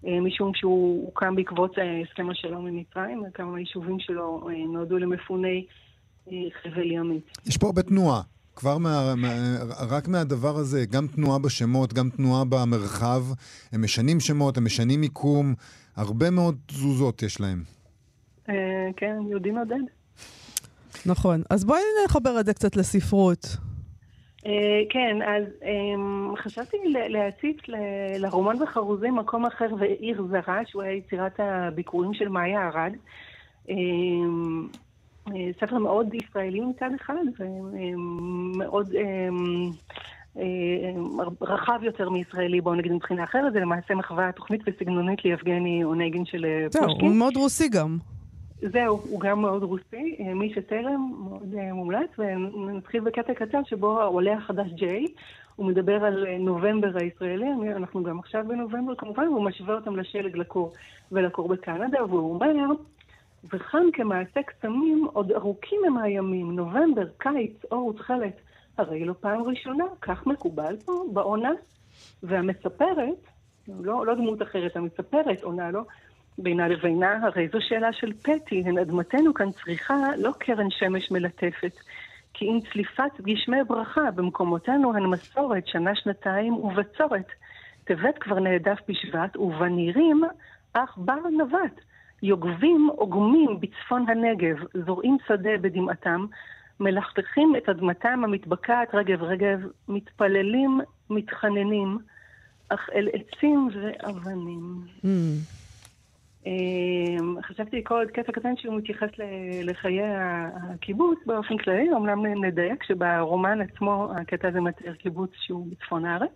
[0.08, 4.98] אה, משום שהוא הוקם בעקבות אה, הסכם השלום עם מצרים, וכמה מהיישובים שלו אה, נועדו
[4.98, 5.66] למפוני
[6.64, 7.38] חבל ימית.
[7.46, 8.22] יש פה הרבה תנועה.
[8.56, 9.30] כבר מה, מה,
[9.90, 13.24] רק מהדבר הזה, גם תנועה בשמות, גם תנועה במרחב,
[13.72, 15.54] הם משנים שמות, הם משנים מיקום,
[15.96, 17.64] הרבה מאוד תזוזות יש להם.
[18.98, 19.84] כן, יודעים עודד.
[21.06, 21.42] נכון.
[21.50, 23.58] אז בואי נחבר את זה קצת לספרות.
[24.40, 24.46] Uh,
[24.90, 26.78] כן, אז um, חשבתי
[27.10, 27.58] להציץ
[28.18, 32.92] לרומן בחרוזים מקום אחר ועיר זרה, שהוא היה יצירת הביקורים של מאיה ארד.
[35.30, 39.74] Um, ספר מאוד ישראלי מצד אחד, ומאוד um,
[40.36, 40.40] um,
[41.42, 46.46] רחב יותר מישראלי, בואו נגיד מבחינה אחרת, זה למעשה מחווה תוכנית וסגנונית ליבגני אונגין של
[46.72, 46.88] פושקין.
[46.88, 47.98] זהו, הוא מאוד רוסי גם.
[48.72, 54.02] זהו, הוא גם מאוד רוסי, אה, מי שטרם, מאוד אה, מומלץ, ונתחיל בקטע קצר שבו
[54.02, 55.06] העולה החדש ג'יי,
[55.56, 60.38] הוא מדבר על אה, נובמבר הישראלי, אנחנו גם עכשיו בנובמבר כמובן, והוא משווה אותם לשלג
[60.38, 60.74] לקור
[61.12, 62.54] ולקור בקנדה, והוא אומר,
[63.52, 68.42] וכאן כמעשה קסמים עוד ארוכים הם הימים, נובמבר, קיץ, אור ותכלת,
[68.78, 71.52] הרי לא פעם ראשונה, כך מקובל פה בעונה.
[72.24, 73.28] והמספרת,
[73.68, 75.82] לא, לא דמות אחרת, המספרת עונה לו,
[76.38, 81.74] בינה לבינה, הרי זו שאלה של פטי, הן אדמתנו כאן צריכה לא קרן שמש מלטפת,
[82.34, 87.28] כי אם צליפת גשמי ברכה במקומותינו הן מסורת, שנה, שנתיים ובצורת.
[87.84, 90.24] טבת כבר נהדף בשבט, ובנירים
[90.74, 91.82] אך בר נבט.
[92.24, 94.56] יוגבים עוגמים בצפון הנגב,
[94.86, 96.26] זורעים שדה בדמעתם,
[96.80, 101.98] מלכתכים את אדמתם המתבקעת רגב רגב, מתפללים, מתחננים,
[102.70, 104.82] אך אל עצים ואבנים.
[105.04, 105.08] Mm.
[106.46, 109.10] אמ, חשבתי לקרוא עוד קטע קטן שהוא מתייחס
[109.64, 116.36] לחיי הקיבוץ באופן כללי, אמנם נדייק שברומן עצמו הקטע הזה מתאר קיבוץ שהוא בצפון הארץ.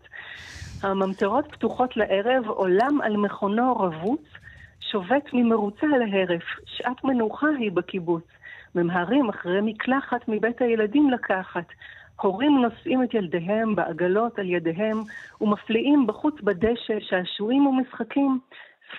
[0.83, 4.21] הממטרות פתוחות לערב, עולם על מכונו רבוץ,
[4.79, 8.23] שובת ממרוצה להרף, שעת מנוחה היא בקיבוץ.
[8.75, 11.65] ממהרים אחרי מקלחת מבית הילדים לקחת.
[12.21, 15.03] הורים נושאים את ילדיהם בעגלות על ידיהם,
[15.41, 18.39] ומפליאים בחוץ בדשא שעשועים ומשחקים.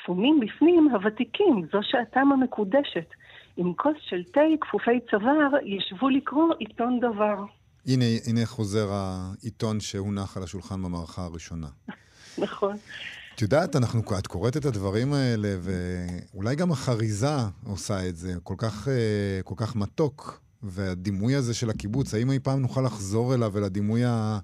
[0.02, 3.06] ספונים בפנים הוותיקים, זו שעתם המקודשת.
[3.56, 7.44] עם כוס של תה, כפופי צוואר, ישבו לקרוא עיתון דבר.
[7.86, 11.66] הנה, הנה חוזר העיתון שהונח על השולחן במערכה הראשונה.
[12.38, 12.76] נכון.
[13.38, 18.54] את יודעת, אנחנו, את קוראת את הדברים האלה, ואולי גם החריזה עושה את זה, כל
[18.58, 20.40] כך, אה, כל כך מתוק.
[20.62, 24.38] והדימוי הזה של הקיבוץ, האם אי פעם נוכל לחזור אליו, אל הדימוי ה...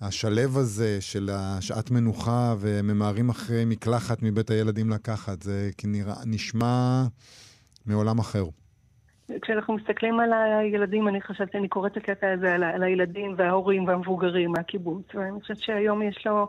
[0.00, 7.04] השלב הזה של השעת מנוחה וממהרים אחרי מקלחת מבית הילדים לקחת, זה כנראה נשמע
[7.86, 8.44] מעולם אחר.
[9.42, 13.88] כשאנחנו מסתכלים על הילדים, אני חושבת, אני קוראת את הקטע הזה על, על הילדים וההורים
[13.88, 16.48] והמבוגרים מהקיבוץ, ואני חושבת שהיום יש לו,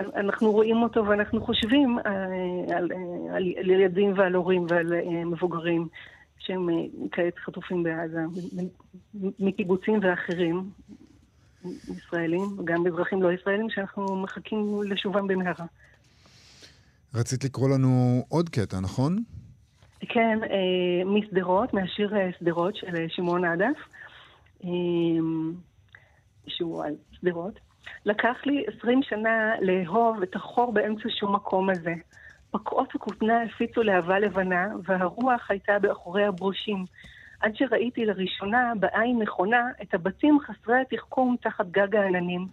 [0.00, 4.92] אנחנו רואים אותו ואנחנו חושבים על, אה, על, אה, על, על ילדים ועל הורים ועל
[4.94, 5.88] אה, מבוגרים
[6.38, 6.68] שהם
[7.12, 8.20] כעת חטופים בעזה,
[9.38, 10.70] מקיבוצים ואחרים,
[11.88, 15.66] ישראלים, גם אזרחים לא ישראלים, שאנחנו מחכים לשובם במהרה.
[17.14, 19.18] רצית לקרוא לנו עוד קטע, נכון?
[20.00, 23.78] כן, אה, משדרות, מהשיר שדרות של שמעון עדף,
[26.46, 27.67] שהוא על שדרות.
[28.08, 31.94] לקח לי עשרים שנה לאהוב את החור באמצע שום מקום הזה.
[32.50, 36.84] פקעות הכותנה הפיצו להבה לבנה, והרוח הייתה באחורי הברושים.
[37.40, 42.46] עד שראיתי לראשונה בעין נכונה את הבתים חסרי התחכום תחת גג העננים.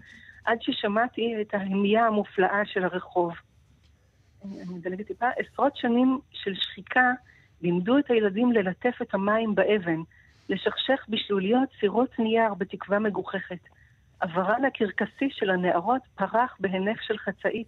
[0.46, 3.34] עד ששמעתי את ההמייה המופלאה של הרחוב.
[4.44, 7.12] אני מדלגת טיפה, עשרות שנים של שחיקה
[7.62, 10.00] לימדו את הילדים ללטף את המים באבן,
[10.50, 13.75] לשכשך בשלוליות סירות נייר בתקווה מגוחכת.
[14.20, 17.68] עברן הקרקסי של הנערות פרח בהינף של חצאית,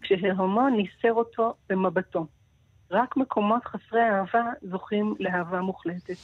[0.00, 2.26] כשההומון ניסר אותו במבטו.
[2.90, 6.16] רק מקומות חסרי אהבה זוכים לאהבה מוחלטת.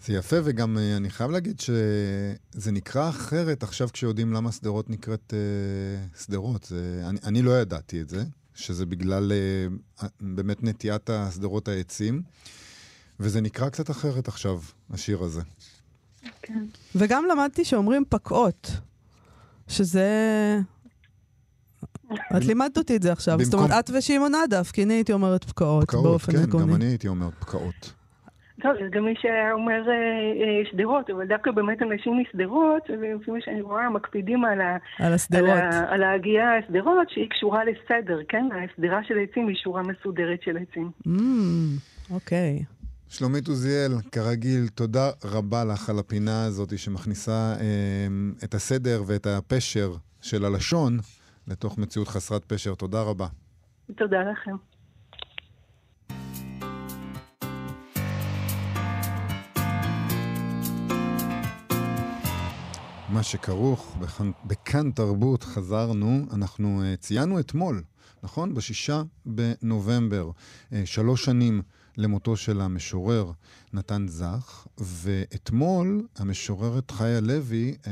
[0.00, 5.34] זה יפה, וגם אה, אני חייב להגיד שזה נקרא אחרת עכשיו כשיודעים למה שדרות נקראת
[5.34, 6.72] אה, שדרות.
[7.08, 8.22] אני, אני לא ידעתי את זה,
[8.54, 12.22] שזה בגלל אה, באמת נטיית השדרות העצים,
[13.20, 14.60] וזה נקרא קצת אחרת עכשיו,
[14.90, 15.42] השיר הזה.
[16.42, 16.64] כן.
[16.94, 18.70] וגם למדתי שאומרים פקעות,
[19.68, 20.08] שזה...
[22.36, 23.38] את לימדת אותי את זה עכשיו.
[23.38, 23.44] במקום...
[23.44, 26.46] זאת אומרת, את ושמעון עדף, כי אני הייתי אומרת פקעות, פקעות באופן עקרוני.
[26.46, 27.92] פקעות, כן, גם אני הייתי אומר פקעות.
[28.62, 33.38] טוב, יש גם מי שאומר אה, אה, שדרות, אבל דווקא באמת אנשים משדרות, לפי מה
[33.40, 35.12] שאני רואה, מקפידים על, ה, על.
[35.32, 35.48] על,
[35.88, 38.48] על ההגייה השדרות, שהיא קשורה לסדר, כן?
[38.52, 40.90] הסדרה של עצים היא שורה מסודרת של עצים.
[41.06, 41.10] Mm,
[42.10, 42.58] אוקיי.
[42.58, 42.81] Mm, okay.
[43.12, 48.06] שלומית עוזיאל, כרגיל, תודה רבה לך על הפינה הזאת שמכניסה אה,
[48.44, 50.98] את הסדר ואת הפשר של הלשון
[51.46, 52.74] לתוך מציאות חסרת פשר.
[52.74, 53.26] תודה רבה.
[53.96, 54.56] תודה לכם.
[63.08, 67.82] מה שכרוך בכאן, בכאן תרבות חזרנו, אנחנו uh, ציינו אתמול,
[68.22, 68.54] נכון?
[68.54, 71.62] בשישה בנובמבר, uh, שלוש שנים
[71.96, 73.32] למותו של המשורר
[73.72, 77.86] נתן זך, ואתמול המשוררת חיה לוי uh,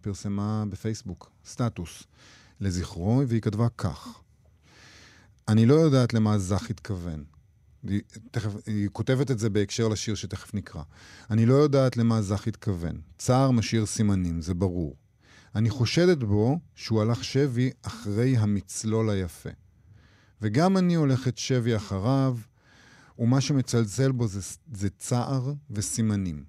[0.00, 2.02] פרסמה בפייסבוק סטטוס
[2.60, 4.20] לזכרו, והיא כתבה כך:
[5.48, 7.24] אני לא יודעת למה זך התכוון.
[7.88, 8.00] היא,
[8.30, 10.82] תכף, היא כותבת את זה בהקשר לשיר שתכף נקרא.
[11.30, 13.00] אני לא יודעת למה זך התכוון.
[13.18, 14.96] צער משאיר סימנים, זה ברור.
[15.54, 19.50] אני חושדת בו שהוא הלך שבי אחרי המצלול היפה.
[20.42, 22.36] וגם אני הולכת שבי אחריו,
[23.18, 24.40] ומה שמצלצל בו זה,
[24.72, 26.44] זה צער וסימנים.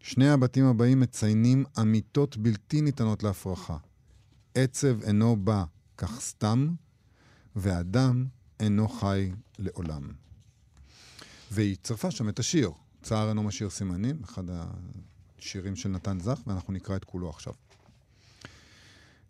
[0.00, 3.76] שני הבתים הבאים מציינים אמיתות בלתי ניתנות להפרחה.
[4.54, 5.64] עצב אינו בא
[5.96, 6.68] כך סתם,
[7.56, 8.26] ואדם
[8.60, 10.12] אינו חי לעולם.
[11.50, 12.70] והיא צירפה שם את השיר,
[13.02, 17.54] צער אינו משאיר סימנים, אחד השירים של נתן זך, ואנחנו נקרא את כולו עכשיו.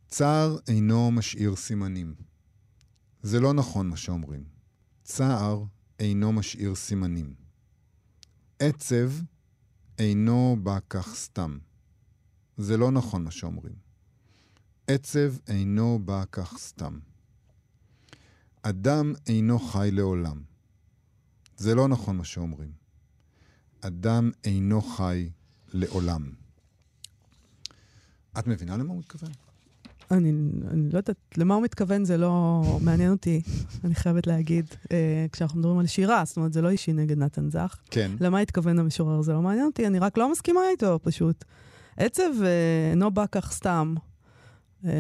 [0.09, 2.15] צער אינו משאיר סימנים.
[3.23, 4.45] זה לא נכון מה שאומרים.
[5.03, 5.65] צער
[5.99, 7.35] אינו משאיר סימנים.
[8.59, 9.11] עצב
[9.99, 11.59] אינו בא כך סתם.
[12.57, 13.75] זה לא נכון מה שאומרים.
[14.87, 16.99] עצב אינו בא כך סתם.
[18.63, 20.43] אדם אינו חי לעולם.
[21.57, 22.73] זה לא נכון מה שאומרים.
[23.81, 25.31] אדם אינו חי
[25.69, 26.33] לעולם.
[28.39, 29.31] את מבינה למה הוא מתכוון?
[30.11, 30.33] אני,
[30.71, 33.41] אני לא יודעת, למה הוא מתכוון זה לא מעניין אותי,
[33.85, 37.51] אני חייבת להגיד, אה, כשאנחנו מדברים על שירה, זאת אומרת, זה לא אישי נגד נתן
[37.51, 37.77] זך.
[37.91, 38.11] כן.
[38.21, 41.45] למה התכוון המשורר זה לא מעניין אותי, אני רק לא מסכימה איתו, פשוט.
[41.97, 43.95] עצב אה, אינו בא כך סתם.
[44.85, 44.91] אה,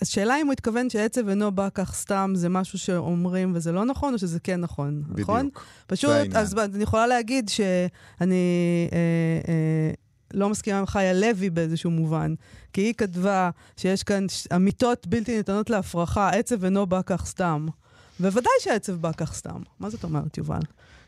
[0.00, 4.12] השאלה אם הוא התכוון שעצב אינו בא כך סתם, זה משהו שאומרים וזה לא נכון,
[4.12, 5.20] או שזה כן נכון, בדיוק.
[5.30, 5.48] נכון?
[5.86, 8.34] פשוט, אז אני יכולה להגיד שאני
[8.92, 8.98] אה,
[9.48, 9.90] אה,
[10.34, 12.34] לא מסכימה עם חיה לוי באיזשהו מובן,
[12.72, 14.26] כי היא כתבה שיש כאן
[14.56, 17.66] אמיתות בלתי ניתנות להפרחה, עצב אינו בא כך סתם.
[18.20, 19.62] בוודאי שעצב בא כך סתם.
[19.80, 20.60] מה זאת אומרת, יובל?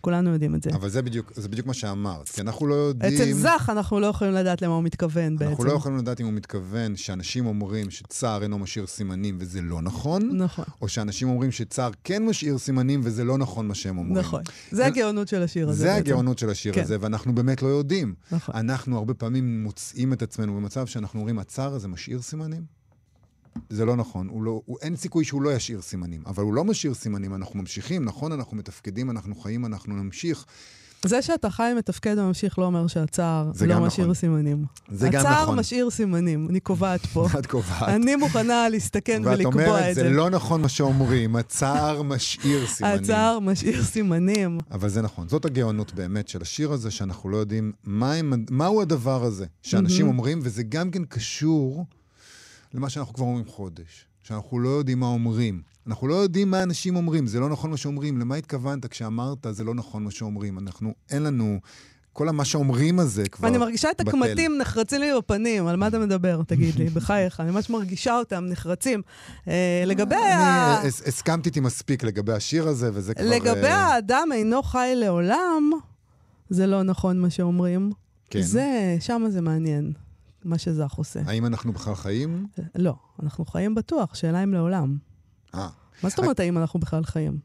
[0.07, 0.71] כולנו יודעים את זה.
[0.71, 3.15] אבל זה בדיוק, זה בדיוק מה שאמרת, כי אנחנו לא יודעים...
[3.15, 5.51] אצל זך אנחנו לא יכולים לדעת למה הוא מתכוון אנחנו בעצם.
[5.51, 9.83] אנחנו לא יכולים לדעת אם הוא מתכוון שאנשים אומרים שצער אינו משאיר סימנים וזה לא
[9.83, 10.65] נכון, נכון.
[10.83, 14.19] או שאנשים אומרים שצער כן משאיר סימנים וזה לא נכון מה שהם אומרים.
[14.19, 14.43] נכון.
[14.71, 14.87] זה ו...
[14.87, 15.99] הגאונות של השיר הזה זה בעצם.
[15.99, 16.83] הגאונות של השיר כן.
[16.83, 18.15] הזה, ואנחנו באמת לא יודעים.
[18.33, 18.55] נכון.
[18.57, 22.63] אנחנו הרבה פעמים מוצאים את עצמנו במצב שאנחנו אומרים, הצער הזה משאיר סימנים?
[23.71, 26.65] זה לא נכון, הוא לא, הוא, אין סיכוי שהוא לא ישאיר סימנים, אבל הוא לא
[26.65, 30.45] משאיר סימנים, אנחנו ממשיכים, נכון, אנחנו מתפקדים, אנחנו חיים, אנחנו נמשיך.
[31.05, 33.87] זה שאתה חי, מתפקד וממשיך לא אומר שהצער לא נכון.
[33.87, 34.65] משאיר סימנים.
[34.89, 35.33] זה גם נכון.
[35.33, 35.59] הצער נכון.
[35.59, 37.27] משאיר סימנים, אני קובעת פה.
[37.39, 37.89] את קובעת.
[37.89, 39.61] אני מוכנה להסתכן ולקבוע את זה.
[39.61, 42.99] ואת אומרת, זה לא נכון מה שאומרים, הצער משאיר סימנים.
[42.99, 44.59] הצער משאיר סימנים.
[44.71, 48.83] אבל זה נכון, זאת הגאונות באמת של השיר הזה, שאנחנו לא יודעים מה הם, מהו
[48.83, 51.87] הדבר הזה שאנשים אומרים, וזה גם כן קשור
[52.75, 55.63] למה שאנחנו כבר אומרים חודש, שאנחנו לא יודעים מה אומרים.
[55.87, 58.19] אנחנו לא יודעים מה אנשים אומרים, זה לא נכון מה שאומרים.
[58.19, 60.59] למה התכוונת כשאמרת זה לא נכון מה שאומרים?
[60.59, 61.61] אנחנו, אין לנו...
[62.17, 65.99] כל מה שאומרים הזה כבר אני מרגישה את הקמטים נחרצים לי בפנים, על מה אתה
[65.99, 67.41] מדבר, תגיד לי, בחייך.
[67.41, 69.03] אני ממש מרגישה אותם נחרצים.
[69.49, 70.81] אה, לגבי ה...
[70.81, 73.25] אני הסכמתי איתי מספיק לגבי השיר הזה, וזה כבר...
[73.25, 75.71] לגבי אה, האדם אינו חי לעולם,
[76.51, 77.93] זה לא נכון מה שאומרים.
[78.31, 78.43] כן.
[78.43, 79.93] זה, שם זה מעניין.
[80.47, 81.21] מה שזך עושה.
[81.27, 82.47] האם אנחנו בכלל חיים?
[82.75, 84.99] לא, אנחנו חיים בטוח, שאלה אם לעולם.
[85.55, 85.69] אה,
[86.03, 87.39] מה זאת אומרת האם אנחנו בכלל חיים?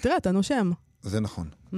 [0.00, 0.70] תראה, אתה נושם.
[1.02, 1.48] זה נכון.
[1.72, 1.76] Mm.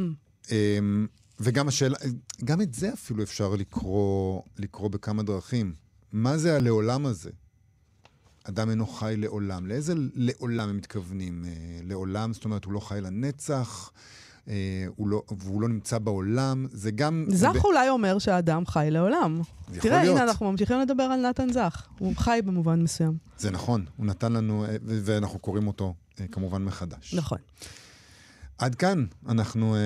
[0.51, 1.07] אמ,
[1.41, 1.97] וגם השאלה,
[2.45, 5.75] גם את זה אפילו אפשר לקרוא, לקרוא בכמה דרכים.
[6.13, 7.31] מה זה הלעולם הזה?
[8.45, 9.67] אדם אינו חי לעולם.
[9.67, 11.45] לאיזה לעולם הם מתכוונים?
[11.45, 11.51] אה,
[11.83, 13.91] לעולם, זאת אומרת, הוא לא חי לנצח,
[14.97, 16.67] הוא לא, והוא לא נמצא בעולם.
[16.73, 17.25] זה גם...
[17.29, 19.41] זך ב- אולי אומר שהאדם חי לעולם.
[19.81, 20.17] תראה, להיות.
[20.17, 21.87] הנה, אנחנו ממשיכים לדבר על נתן זך.
[21.99, 23.17] הוא חי במובן מסוים.
[23.39, 27.15] זה נכון, הוא נתן לנו, אה, ואנחנו קוראים אותו אה, כמובן מחדש.
[27.15, 27.39] נכון.
[28.59, 29.81] עד כאן אנחנו אה,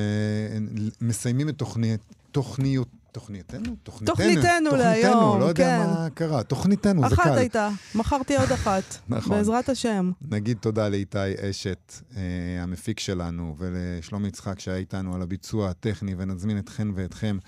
[1.01, 2.01] מסיימים את תוכנית,
[2.33, 3.77] תוכניות, תוכניתנו?
[3.83, 4.15] תוכניתנו.
[4.15, 5.91] תוכניתנו להיום, תוכניתנו, לא יודע כן.
[5.91, 6.43] מה קרה.
[6.43, 7.39] תוכניתנו, זה אחת קל.
[7.39, 8.83] הייתה, מחר תהיה עוד אחת.
[9.09, 9.37] נכון.
[9.37, 10.11] בעזרת השם.
[10.31, 12.23] נגיד תודה לאיתי אשת, אה,
[12.63, 17.39] המפיק שלנו, ולשלומי יצחק שהיה איתנו על הביצוע הטכני, ונזמין אתכן ואתכם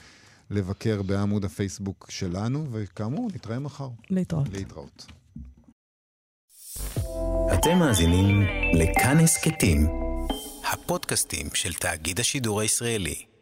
[0.50, 3.88] לבקר בעמוד הפייסבוק שלנו, וכאמור, נתראה מחר.
[4.10, 4.48] להתראות.
[4.52, 5.06] להתראות.
[7.54, 8.42] אתם מאזינים
[8.74, 9.86] לכאן הסכתים,
[10.72, 13.34] הפודקאסטים של תאגיד השידור הישראלי.